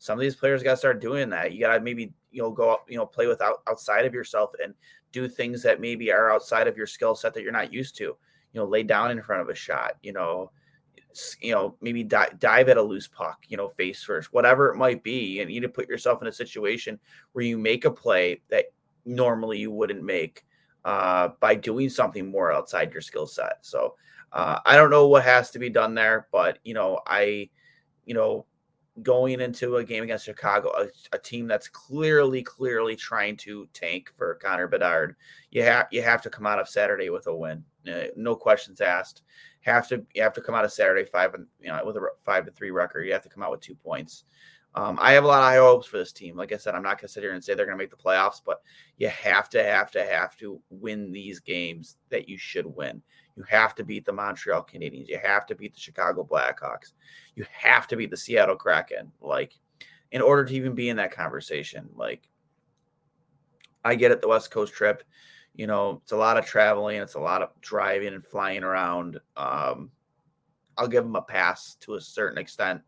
Some 0.00 0.18
of 0.18 0.22
these 0.22 0.34
players 0.34 0.62
got 0.62 0.72
to 0.72 0.76
start 0.76 1.00
doing 1.00 1.28
that. 1.30 1.52
You 1.52 1.60
got 1.60 1.74
to 1.74 1.80
maybe 1.80 2.12
you 2.32 2.42
know 2.42 2.50
go 2.50 2.70
up, 2.70 2.86
you 2.88 2.96
know, 2.96 3.06
play 3.06 3.26
with 3.26 3.40
out, 3.40 3.62
outside 3.68 4.06
of 4.06 4.14
yourself 4.14 4.50
and 4.62 4.74
do 5.12 5.28
things 5.28 5.62
that 5.62 5.80
maybe 5.80 6.10
are 6.10 6.32
outside 6.32 6.66
of 6.66 6.76
your 6.76 6.86
skill 6.86 7.14
set 7.14 7.34
that 7.34 7.42
you're 7.42 7.52
not 7.52 7.72
used 7.72 7.96
to. 7.98 8.04
You 8.04 8.16
know, 8.54 8.64
lay 8.64 8.82
down 8.82 9.12
in 9.12 9.22
front 9.22 9.42
of 9.42 9.50
a 9.50 9.54
shot. 9.54 9.92
You 10.02 10.14
know, 10.14 10.50
you 11.40 11.52
know, 11.52 11.76
maybe 11.80 12.02
dive, 12.02 12.38
dive 12.38 12.68
at 12.68 12.76
a 12.76 12.82
loose 12.82 13.08
puck, 13.08 13.44
you 13.48 13.56
know, 13.56 13.68
face 13.68 14.02
first, 14.02 14.32
whatever 14.32 14.70
it 14.70 14.76
might 14.76 15.02
be. 15.02 15.40
And 15.40 15.50
you 15.50 15.60
need 15.60 15.66
to 15.66 15.72
put 15.72 15.88
yourself 15.88 16.22
in 16.22 16.28
a 16.28 16.32
situation 16.32 16.98
where 17.32 17.44
you 17.44 17.58
make 17.58 17.84
a 17.84 17.90
play 17.90 18.40
that 18.48 18.66
normally 19.04 19.58
you 19.58 19.70
wouldn't 19.70 20.02
make 20.02 20.44
uh, 20.84 21.28
by 21.40 21.54
doing 21.54 21.90
something 21.90 22.30
more 22.30 22.52
outside 22.52 22.92
your 22.92 23.02
skill 23.02 23.26
set. 23.26 23.58
So 23.60 23.96
uh, 24.32 24.60
I 24.64 24.76
don't 24.76 24.90
know 24.90 25.08
what 25.08 25.24
has 25.24 25.50
to 25.50 25.58
be 25.58 25.68
done 25.68 25.94
there, 25.94 26.28
but, 26.32 26.58
you 26.64 26.74
know, 26.74 27.00
I, 27.06 27.50
you 28.06 28.14
know, 28.14 28.46
going 29.02 29.40
into 29.40 29.76
a 29.76 29.84
game 29.84 30.02
against 30.02 30.24
Chicago, 30.24 30.70
a, 30.70 30.88
a 31.16 31.18
team 31.18 31.46
that's 31.46 31.68
clearly, 31.68 32.42
clearly 32.42 32.96
trying 32.96 33.36
to 33.38 33.68
tank 33.72 34.12
for 34.16 34.34
Connor 34.36 34.68
Bedard, 34.68 35.16
you 35.50 35.62
have 35.62 35.86
you 35.90 36.02
have 36.02 36.22
to 36.22 36.30
come 36.30 36.46
out 36.46 36.58
of 36.58 36.68
Saturday 36.68 37.10
with 37.10 37.26
a 37.26 37.34
win, 37.34 37.64
uh, 37.88 38.04
no 38.16 38.34
questions 38.34 38.80
asked 38.80 39.22
have 39.60 39.88
to 39.88 40.04
you 40.14 40.22
have 40.22 40.32
to 40.32 40.40
come 40.40 40.54
out 40.54 40.64
of 40.64 40.72
Saturday 40.72 41.04
five 41.04 41.34
and 41.34 41.46
you 41.60 41.68
know 41.68 41.80
with 41.84 41.96
a 41.96 42.06
five 42.24 42.44
to 42.46 42.50
three 42.50 42.70
record. 42.70 43.06
You 43.06 43.12
have 43.12 43.22
to 43.22 43.28
come 43.28 43.42
out 43.42 43.50
with 43.50 43.60
two 43.60 43.74
points. 43.74 44.24
Um, 44.74 44.98
I 45.00 45.12
have 45.12 45.24
a 45.24 45.26
lot 45.26 45.42
of 45.42 45.44
high 45.44 45.56
hopes 45.56 45.86
for 45.86 45.98
this 45.98 46.12
team. 46.12 46.36
Like 46.36 46.52
I 46.52 46.56
said, 46.56 46.74
I'm 46.74 46.82
not 46.82 46.98
going 46.98 47.08
to 47.08 47.12
sit 47.12 47.22
here 47.22 47.32
and 47.32 47.42
say 47.42 47.54
they're 47.54 47.66
going 47.66 47.76
to 47.76 47.82
make 47.82 47.90
the 47.90 47.96
playoffs, 47.96 48.40
but 48.44 48.62
you 48.98 49.08
have 49.08 49.48
to, 49.50 49.62
have 49.62 49.90
to, 49.92 50.04
have 50.04 50.36
to 50.36 50.60
win 50.70 51.10
these 51.10 51.40
games 51.40 51.96
that 52.10 52.28
you 52.28 52.38
should 52.38 52.66
win. 52.66 53.02
You 53.36 53.42
have 53.48 53.74
to 53.76 53.84
beat 53.84 54.04
the 54.04 54.12
Montreal 54.12 54.66
Canadiens. 54.72 55.08
You 55.08 55.18
have 55.22 55.46
to 55.46 55.54
beat 55.54 55.74
the 55.74 55.80
Chicago 55.80 56.22
Blackhawks. 56.24 56.92
You 57.34 57.44
have 57.52 57.88
to 57.88 57.96
beat 57.96 58.10
the 58.10 58.16
Seattle 58.16 58.56
Kraken. 58.56 59.10
Like, 59.20 59.54
in 60.12 60.22
order 60.22 60.44
to 60.44 60.54
even 60.54 60.74
be 60.74 60.88
in 60.88 60.96
that 60.98 61.12
conversation, 61.12 61.88
like, 61.96 62.28
I 63.84 63.96
get 63.96 64.12
it, 64.12 64.20
the 64.20 64.28
West 64.28 64.50
Coast 64.50 64.72
trip 64.72 65.02
you 65.54 65.66
know, 65.66 66.00
it's 66.02 66.12
a 66.12 66.16
lot 66.16 66.36
of 66.36 66.46
traveling, 66.46 67.00
it's 67.00 67.14
a 67.14 67.20
lot 67.20 67.42
of 67.42 67.50
driving 67.60 68.14
and 68.14 68.24
flying 68.24 68.62
around. 68.62 69.20
Um, 69.36 69.90
I'll 70.76 70.88
give 70.88 71.04
them 71.04 71.16
a 71.16 71.22
pass 71.22 71.76
to 71.80 71.94
a 71.94 72.00
certain 72.00 72.38
extent 72.38 72.82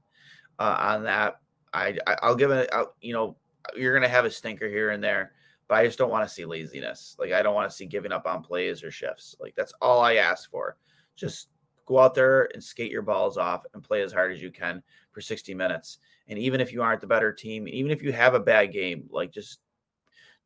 uh, 0.58 0.76
on 0.78 1.04
that. 1.04 1.40
I, 1.72 1.96
I 2.06 2.28
will 2.28 2.36
give 2.36 2.50
it. 2.50 2.68
I'll, 2.72 2.94
you 3.00 3.12
know, 3.12 3.36
you're 3.76 3.94
gonna 3.94 4.08
have 4.08 4.24
a 4.24 4.30
stinker 4.30 4.68
here 4.68 4.90
and 4.90 5.02
there, 5.02 5.32
but 5.68 5.76
I 5.76 5.86
just 5.86 5.98
don't 5.98 6.10
want 6.10 6.26
to 6.28 6.32
see 6.32 6.44
laziness. 6.44 7.16
Like 7.18 7.32
I 7.32 7.42
don't 7.42 7.54
want 7.54 7.70
to 7.70 7.76
see 7.76 7.86
giving 7.86 8.12
up 8.12 8.26
on 8.26 8.42
plays 8.42 8.82
or 8.82 8.90
shifts. 8.90 9.36
Like 9.40 9.54
that's 9.56 9.72
all 9.80 10.00
I 10.00 10.16
ask 10.16 10.50
for. 10.50 10.76
Just 11.16 11.48
go 11.86 11.98
out 11.98 12.14
there 12.14 12.48
and 12.54 12.62
skate 12.62 12.90
your 12.90 13.02
balls 13.02 13.36
off 13.36 13.64
and 13.74 13.82
play 13.82 14.02
as 14.02 14.12
hard 14.12 14.32
as 14.32 14.42
you 14.42 14.50
can 14.50 14.82
for 15.12 15.20
60 15.20 15.54
minutes. 15.54 15.98
And 16.28 16.38
even 16.38 16.60
if 16.60 16.72
you 16.72 16.82
aren't 16.82 17.00
the 17.00 17.06
better 17.06 17.32
team, 17.32 17.66
even 17.68 17.90
if 17.90 18.02
you 18.02 18.12
have 18.12 18.34
a 18.34 18.40
bad 18.40 18.72
game, 18.72 19.08
like 19.10 19.32
just 19.32 19.60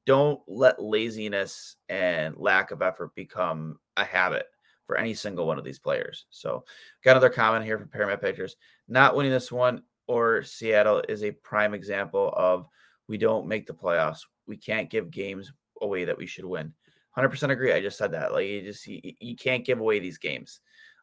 don't 0.07 0.41
let 0.47 0.83
laziness 0.83 1.77
and 1.89 2.37
lack 2.37 2.71
of 2.71 2.81
effort 2.81 3.15
become 3.15 3.79
a 3.97 4.05
habit 4.05 4.47
for 4.87 4.97
any 4.97 5.15
single 5.15 5.47
one 5.47 5.59
of 5.59 5.65
these 5.65 5.81
players. 5.81 6.27
So, 6.31 6.65
got 7.03 7.13
another 7.13 7.29
comment 7.29 7.65
here 7.65 7.77
from 7.77 7.89
Paramount 7.89 8.21
Pictures. 8.21 8.57
Not 8.89 9.17
winning 9.17 9.33
this 9.33 9.51
one 9.51 9.83
or 10.07 10.43
Seattle 10.43 11.03
is 11.09 11.23
a 11.23 11.33
prime 11.33 11.75
example 11.75 12.33
of 12.37 12.67
we 13.09 13.19
don't 13.19 13.47
make 13.47 13.67
the 13.67 13.75
playoffs. 13.75 14.21
We 14.47 14.57
can't 14.57 14.91
give 14.91 15.11
games 15.11 15.53
away 15.81 16.05
that 16.05 16.19
we 16.19 16.27
should 16.27 16.45
win. 16.45 16.73
100% 17.17 17.51
agree. 17.51 17.73
I 17.73 17.81
just 17.81 17.99
said 17.99 18.13
that. 18.13 18.33
Like 18.33 18.47
you 18.47 18.63
just 18.63 18.87
you, 18.87 19.01
you 19.21 19.37
can't 19.37 19.65
give 19.65 19.81
away 19.81 19.99
these 19.99 20.19
games. 20.19 20.61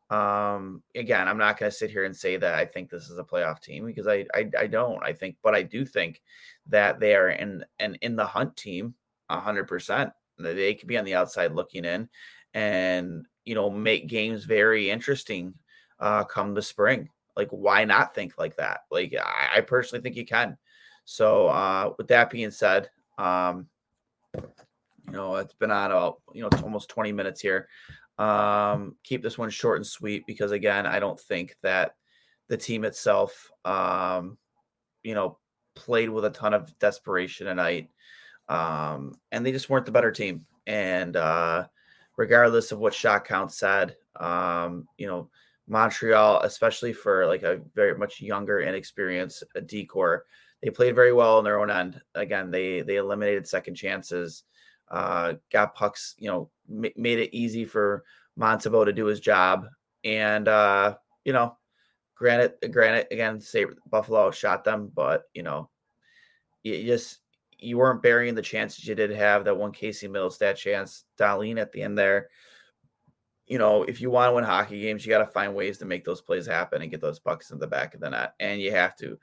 Um, 0.10 0.84
again, 0.96 1.28
I'm 1.28 1.38
not 1.38 1.58
going 1.58 1.72
to 1.72 1.76
sit 1.76 1.90
here 1.90 2.04
and 2.06 2.16
say 2.16 2.38
that 2.38 2.54
I 2.54 2.66
think 2.66 2.90
this 2.90 3.10
is 3.10 3.18
a 3.18 3.24
playoff 3.24 3.62
team 3.62 3.86
because 3.86 4.08
I, 4.08 4.26
I, 4.34 4.50
I 4.60 4.68
don't. 4.68 5.04
I 5.04 5.14
think, 5.14 5.38
but 5.42 5.56
I 5.56 5.64
do 5.64 5.86
think 5.86 6.22
that 6.68 7.00
they 7.00 7.16
are 7.16 7.30
in 7.30 7.64
and 7.80 7.98
in 8.02 8.16
the 8.16 8.26
hunt 8.26 8.56
team, 8.56 8.94
hundred 9.30 9.68
percent. 9.68 10.12
They 10.38 10.76
could 10.76 10.88
be 10.88 10.98
on 10.98 11.06
the 11.06 11.16
outside 11.16 11.54
looking 11.54 11.86
in, 11.86 12.10
and 12.54 13.26
you 13.44 13.56
know 13.56 13.70
make 13.70 14.08
games 14.08 14.44
very 14.44 14.92
interesting 14.92 15.56
uh, 16.00 16.26
come 16.26 16.54
the 16.54 16.62
spring. 16.62 17.10
Like, 17.36 17.50
why 17.50 17.86
not 17.86 18.14
think 18.14 18.38
like 18.38 18.56
that? 18.58 18.82
Like, 18.92 19.16
I, 19.20 19.58
I 19.58 19.62
personally 19.62 20.02
think 20.02 20.16
you 20.16 20.26
can. 20.26 20.58
So, 21.06 21.48
uh, 21.48 21.94
with 21.98 22.08
that 22.08 22.30
being 22.30 22.52
said, 22.52 22.90
um, 23.18 23.68
you 24.36 25.14
know, 25.14 25.36
it's 25.36 25.54
been 25.54 25.72
on 25.72 25.92
about 25.92 26.22
you 26.34 26.42
know 26.42 26.50
it's 26.52 26.64
almost 26.64 26.90
20 26.90 27.12
minutes 27.12 27.42
here. 27.42 27.68
Um, 28.18 28.96
keep 29.04 29.22
this 29.22 29.38
one 29.38 29.50
short 29.50 29.78
and 29.78 29.86
sweet 29.86 30.26
because 30.28 30.52
again, 30.52 30.86
I 30.86 31.00
don't 31.00 31.20
think 31.20 31.56
that 31.62 31.96
the 32.48 32.58
team 32.58 32.86
itself, 32.86 33.52
um, 33.66 34.38
you 35.04 35.14
know, 35.14 35.40
played 35.76 36.10
with 36.10 36.26
a 36.26 36.30
ton 36.30 36.54
of 36.54 36.78
desperation 36.80 37.48
tonight. 37.48 37.90
Um, 38.50 39.16
and 39.32 39.46
they 39.46 39.52
just 39.52 39.70
weren't 39.70 39.86
the 39.86 39.92
better 39.92 40.12
team. 40.12 40.46
And 40.68 41.16
uh, 41.16 41.68
regardless 42.18 42.72
of 42.72 42.80
what 42.80 42.94
shot 42.94 43.26
count 43.26 43.52
said, 43.52 43.96
um, 44.20 44.88
you 44.98 45.08
know, 45.08 45.30
Montreal, 45.68 46.42
especially 46.42 46.94
for 46.94 47.26
like 47.26 47.44
a 47.44 47.62
very 47.76 47.98
much 47.98 48.22
younger, 48.22 48.60
inexperienced 48.60 49.44
uh, 49.56 49.62
D 49.62 49.86
corps, 49.86 50.26
they 50.62 50.70
played 50.70 50.96
very 50.96 51.14
well 51.14 51.38
on 51.38 51.44
their 51.44 51.60
own 51.60 51.70
end. 51.70 52.02
Again, 52.16 52.52
they 52.52 52.82
they 52.82 52.98
eliminated 52.98 53.48
second 53.48 53.76
chances, 53.76 54.44
uh, 54.90 55.34
got 55.52 55.76
pucks, 55.76 56.16
you 56.18 56.30
know, 56.30 56.50
m- 56.70 56.92
made 56.96 57.20
it 57.20 57.36
easy 57.36 57.66
for 57.66 58.04
Montembeault 58.40 58.86
to 58.86 58.94
do 58.94 59.06
his 59.06 59.20
job, 59.20 59.66
and 60.04 60.48
uh, 60.48 60.96
you 61.26 61.34
know, 61.34 61.58
granted, 62.16 62.54
granted, 62.72 63.08
again, 63.12 63.40
say 63.40 63.66
Buffalo 63.90 64.32
shot 64.32 64.64
them, 64.64 64.92
but 64.94 65.24
you 65.34 65.44
know, 65.44 65.70
you 66.64 66.84
just 66.86 67.20
you 67.58 67.78
weren't 67.78 68.02
burying 68.02 68.36
the 68.36 68.42
chances 68.42 68.86
you 68.86 68.96
did 68.96 69.12
have 69.12 69.46
that 69.46 69.56
one 69.56 69.72
Casey 69.72 70.08
Mills 70.08 70.38
that 70.40 70.58
chance, 70.58 71.06
Dahlin 71.18 71.60
at 71.60 71.72
the 71.72 71.82
end 71.82 71.98
there. 71.98 72.30
You 73.48 73.58
know, 73.58 73.84
if 73.84 74.00
you 74.00 74.10
want 74.10 74.30
to 74.30 74.36
win 74.36 74.44
hockey 74.44 74.82
games, 74.82 75.06
you 75.06 75.10
got 75.10 75.20
to 75.20 75.26
find 75.26 75.54
ways 75.54 75.78
to 75.80 75.86
make 75.86 76.06
those 76.06 76.22
plays 76.22 76.46
happen 76.46 76.82
and 76.82 76.92
get 76.92 77.02
those 77.02 77.20
pucks 77.20 77.52
in 77.52 77.60
the 77.60 77.68
back 77.68 77.94
of 77.94 78.00
the 78.00 78.10
net. 78.10 78.34
And 78.40 78.62
you 78.62 78.72
have 78.72 78.96
to, 78.98 79.18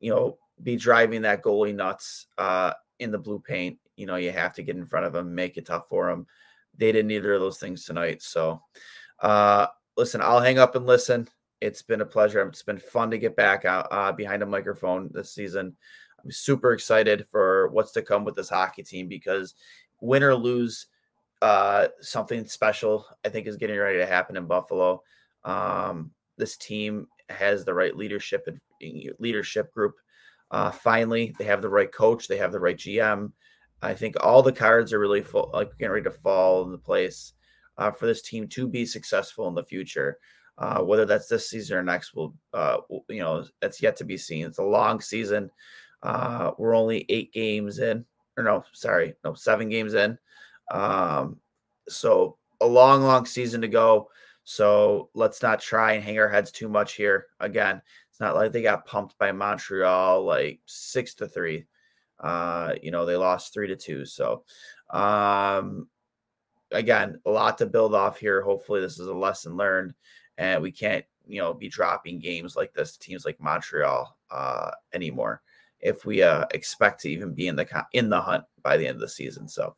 you 0.00 0.10
know, 0.10 0.38
be 0.62 0.76
driving 0.76 1.22
that 1.22 1.42
goalie 1.42 1.74
nuts 1.74 2.26
uh, 2.38 2.72
in 2.98 3.10
the 3.10 3.18
blue 3.18 3.40
paint. 3.40 3.78
You 3.96 4.06
know, 4.06 4.16
you 4.16 4.30
have 4.30 4.54
to 4.54 4.62
get 4.62 4.76
in 4.76 4.86
front 4.86 5.06
of 5.06 5.12
them, 5.12 5.34
make 5.34 5.56
it 5.56 5.66
tough 5.66 5.88
for 5.88 6.08
them. 6.08 6.26
They 6.76 6.92
didn't 6.92 7.10
either 7.10 7.34
of 7.34 7.40
those 7.40 7.58
things 7.58 7.84
tonight. 7.84 8.22
So, 8.22 8.60
uh, 9.20 9.66
listen, 9.96 10.20
I'll 10.20 10.40
hang 10.40 10.58
up 10.58 10.76
and 10.76 10.86
listen. 10.86 11.28
It's 11.60 11.82
been 11.82 12.02
a 12.02 12.06
pleasure. 12.06 12.46
It's 12.46 12.62
been 12.62 12.78
fun 12.78 13.10
to 13.10 13.18
get 13.18 13.34
back 13.34 13.64
out 13.64 13.88
uh, 13.90 14.12
behind 14.12 14.42
a 14.42 14.46
microphone 14.46 15.10
this 15.12 15.32
season. 15.32 15.74
I'm 16.22 16.30
super 16.30 16.72
excited 16.72 17.26
for 17.30 17.68
what's 17.68 17.92
to 17.92 18.02
come 18.02 18.24
with 18.24 18.34
this 18.34 18.50
hockey 18.50 18.82
team 18.82 19.08
because 19.08 19.54
win 20.00 20.22
or 20.22 20.34
lose, 20.34 20.86
uh, 21.42 21.88
something 22.00 22.46
special 22.46 23.06
I 23.24 23.28
think 23.28 23.46
is 23.46 23.56
getting 23.56 23.78
ready 23.78 23.98
to 23.98 24.06
happen 24.06 24.36
in 24.36 24.46
Buffalo. 24.46 25.02
Um, 25.44 26.10
this 26.38 26.56
team 26.56 27.06
has 27.28 27.64
the 27.64 27.74
right 27.74 27.96
leadership 27.96 28.46
and 28.46 28.60
leadership 29.18 29.72
group. 29.72 29.94
Uh, 30.50 30.70
finally, 30.70 31.34
they 31.38 31.44
have 31.44 31.62
the 31.62 31.68
right 31.68 31.92
coach. 31.92 32.28
They 32.28 32.36
have 32.38 32.52
the 32.52 32.60
right 32.60 32.76
GM. 32.76 33.32
I 33.82 33.94
think 33.94 34.16
all 34.20 34.42
the 34.42 34.52
cards 34.52 34.92
are 34.92 34.98
really 34.98 35.22
full, 35.22 35.50
like 35.52 35.76
getting 35.78 35.92
ready 35.92 36.04
to 36.04 36.10
fall 36.10 36.64
into 36.64 36.78
place 36.78 37.32
uh, 37.78 37.90
for 37.90 38.06
this 38.06 38.22
team 38.22 38.48
to 38.48 38.66
be 38.66 38.86
successful 38.86 39.48
in 39.48 39.54
the 39.54 39.64
future. 39.64 40.18
Uh, 40.58 40.80
whether 40.80 41.04
that's 41.04 41.28
this 41.28 41.50
season 41.50 41.76
or 41.76 41.82
next, 41.82 42.14
will 42.14 42.34
uh, 42.54 42.78
you 43.10 43.20
know 43.20 43.44
that's 43.60 43.82
yet 43.82 43.96
to 43.96 44.04
be 44.04 44.16
seen. 44.16 44.46
It's 44.46 44.58
a 44.58 44.62
long 44.62 45.00
season. 45.00 45.50
Uh, 46.02 46.52
we're 46.56 46.74
only 46.74 47.04
eight 47.10 47.32
games 47.32 47.78
in, 47.78 48.06
or 48.38 48.44
no, 48.44 48.64
sorry, 48.72 49.14
no, 49.22 49.34
seven 49.34 49.68
games 49.68 49.92
in. 49.92 50.16
Um, 50.70 51.38
so 51.88 52.36
a 52.60 52.66
long, 52.66 53.02
long 53.02 53.26
season 53.26 53.60
to 53.60 53.68
go. 53.68 54.10
So 54.44 55.10
let's 55.14 55.42
not 55.42 55.60
try 55.60 55.92
and 55.92 56.04
hang 56.04 56.18
our 56.18 56.28
heads 56.28 56.52
too 56.52 56.68
much 56.68 56.94
here. 56.94 57.26
Again, 57.40 57.82
it's 58.10 58.20
not 58.20 58.34
like 58.34 58.52
they 58.52 58.62
got 58.62 58.86
pumped 58.86 59.18
by 59.18 59.32
Montreal 59.32 60.24
like 60.24 60.60
six 60.66 61.14
to 61.14 61.28
three. 61.28 61.66
Uh, 62.20 62.74
you 62.82 62.90
know, 62.90 63.04
they 63.04 63.16
lost 63.16 63.52
three 63.52 63.68
to 63.68 63.76
two. 63.76 64.04
So 64.04 64.44
um 64.90 65.88
again, 66.70 67.20
a 67.26 67.30
lot 67.30 67.58
to 67.58 67.66
build 67.66 67.94
off 67.94 68.18
here. 68.18 68.42
Hopefully, 68.42 68.80
this 68.80 68.98
is 68.98 69.06
a 69.06 69.14
lesson 69.14 69.56
learned, 69.56 69.94
and 70.38 70.62
we 70.62 70.72
can't, 70.72 71.04
you 71.26 71.40
know, 71.40 71.54
be 71.54 71.68
dropping 71.68 72.18
games 72.18 72.56
like 72.56 72.72
this 72.72 72.96
teams 72.96 73.24
like 73.24 73.40
Montreal 73.40 74.16
uh, 74.30 74.70
anymore 74.92 75.42
if 75.80 76.04
we 76.04 76.22
uh, 76.22 76.46
expect 76.52 77.00
to 77.02 77.10
even 77.10 77.34
be 77.34 77.48
in 77.48 77.56
the 77.56 77.66
in 77.92 78.08
the 78.08 78.20
hunt 78.20 78.44
by 78.62 78.76
the 78.76 78.86
end 78.86 78.96
of 78.96 79.00
the 79.00 79.08
season. 79.08 79.48
So, 79.48 79.76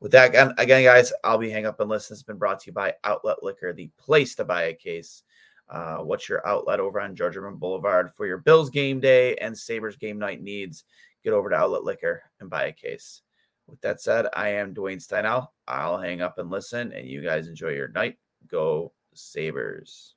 with 0.00 0.12
that 0.12 0.30
again, 0.30 0.54
again, 0.58 0.82
guys, 0.82 1.12
I'll 1.22 1.38
be 1.38 1.50
hang 1.50 1.66
up 1.66 1.80
and 1.80 1.88
listen. 1.88 2.14
It's 2.14 2.22
been 2.22 2.38
brought 2.38 2.60
to 2.60 2.66
you 2.68 2.72
by 2.72 2.94
Outlet 3.04 3.42
Liquor, 3.42 3.72
the 3.72 3.90
place 3.98 4.34
to 4.36 4.44
buy 4.44 4.64
a 4.64 4.74
case. 4.74 5.22
Uh, 5.68 5.98
what's 5.98 6.28
your 6.28 6.46
outlet 6.46 6.80
over 6.80 7.00
on 7.00 7.14
Georgia 7.14 7.40
Boulevard 7.52 8.12
for 8.12 8.26
your 8.26 8.38
Bills 8.38 8.70
game 8.70 8.98
day 8.98 9.36
and 9.36 9.56
Sabres 9.56 9.96
game 9.96 10.18
night 10.18 10.42
needs? 10.42 10.84
Get 11.22 11.32
over 11.32 11.50
to 11.50 11.56
Outlet 11.56 11.84
Liquor 11.84 12.22
and 12.40 12.50
buy 12.50 12.64
a 12.64 12.72
case. 12.72 13.22
With 13.66 13.80
that 13.82 14.00
said, 14.00 14.26
I 14.34 14.48
am 14.48 14.74
Duane 14.74 14.98
Steinau. 14.98 15.46
I'll 15.68 15.98
hang 15.98 16.22
up 16.22 16.38
and 16.38 16.50
listen, 16.50 16.92
and 16.92 17.06
you 17.06 17.22
guys 17.22 17.46
enjoy 17.46 17.68
your 17.68 17.88
night. 17.88 18.16
Go 18.48 18.92
Sabres. 19.14 20.16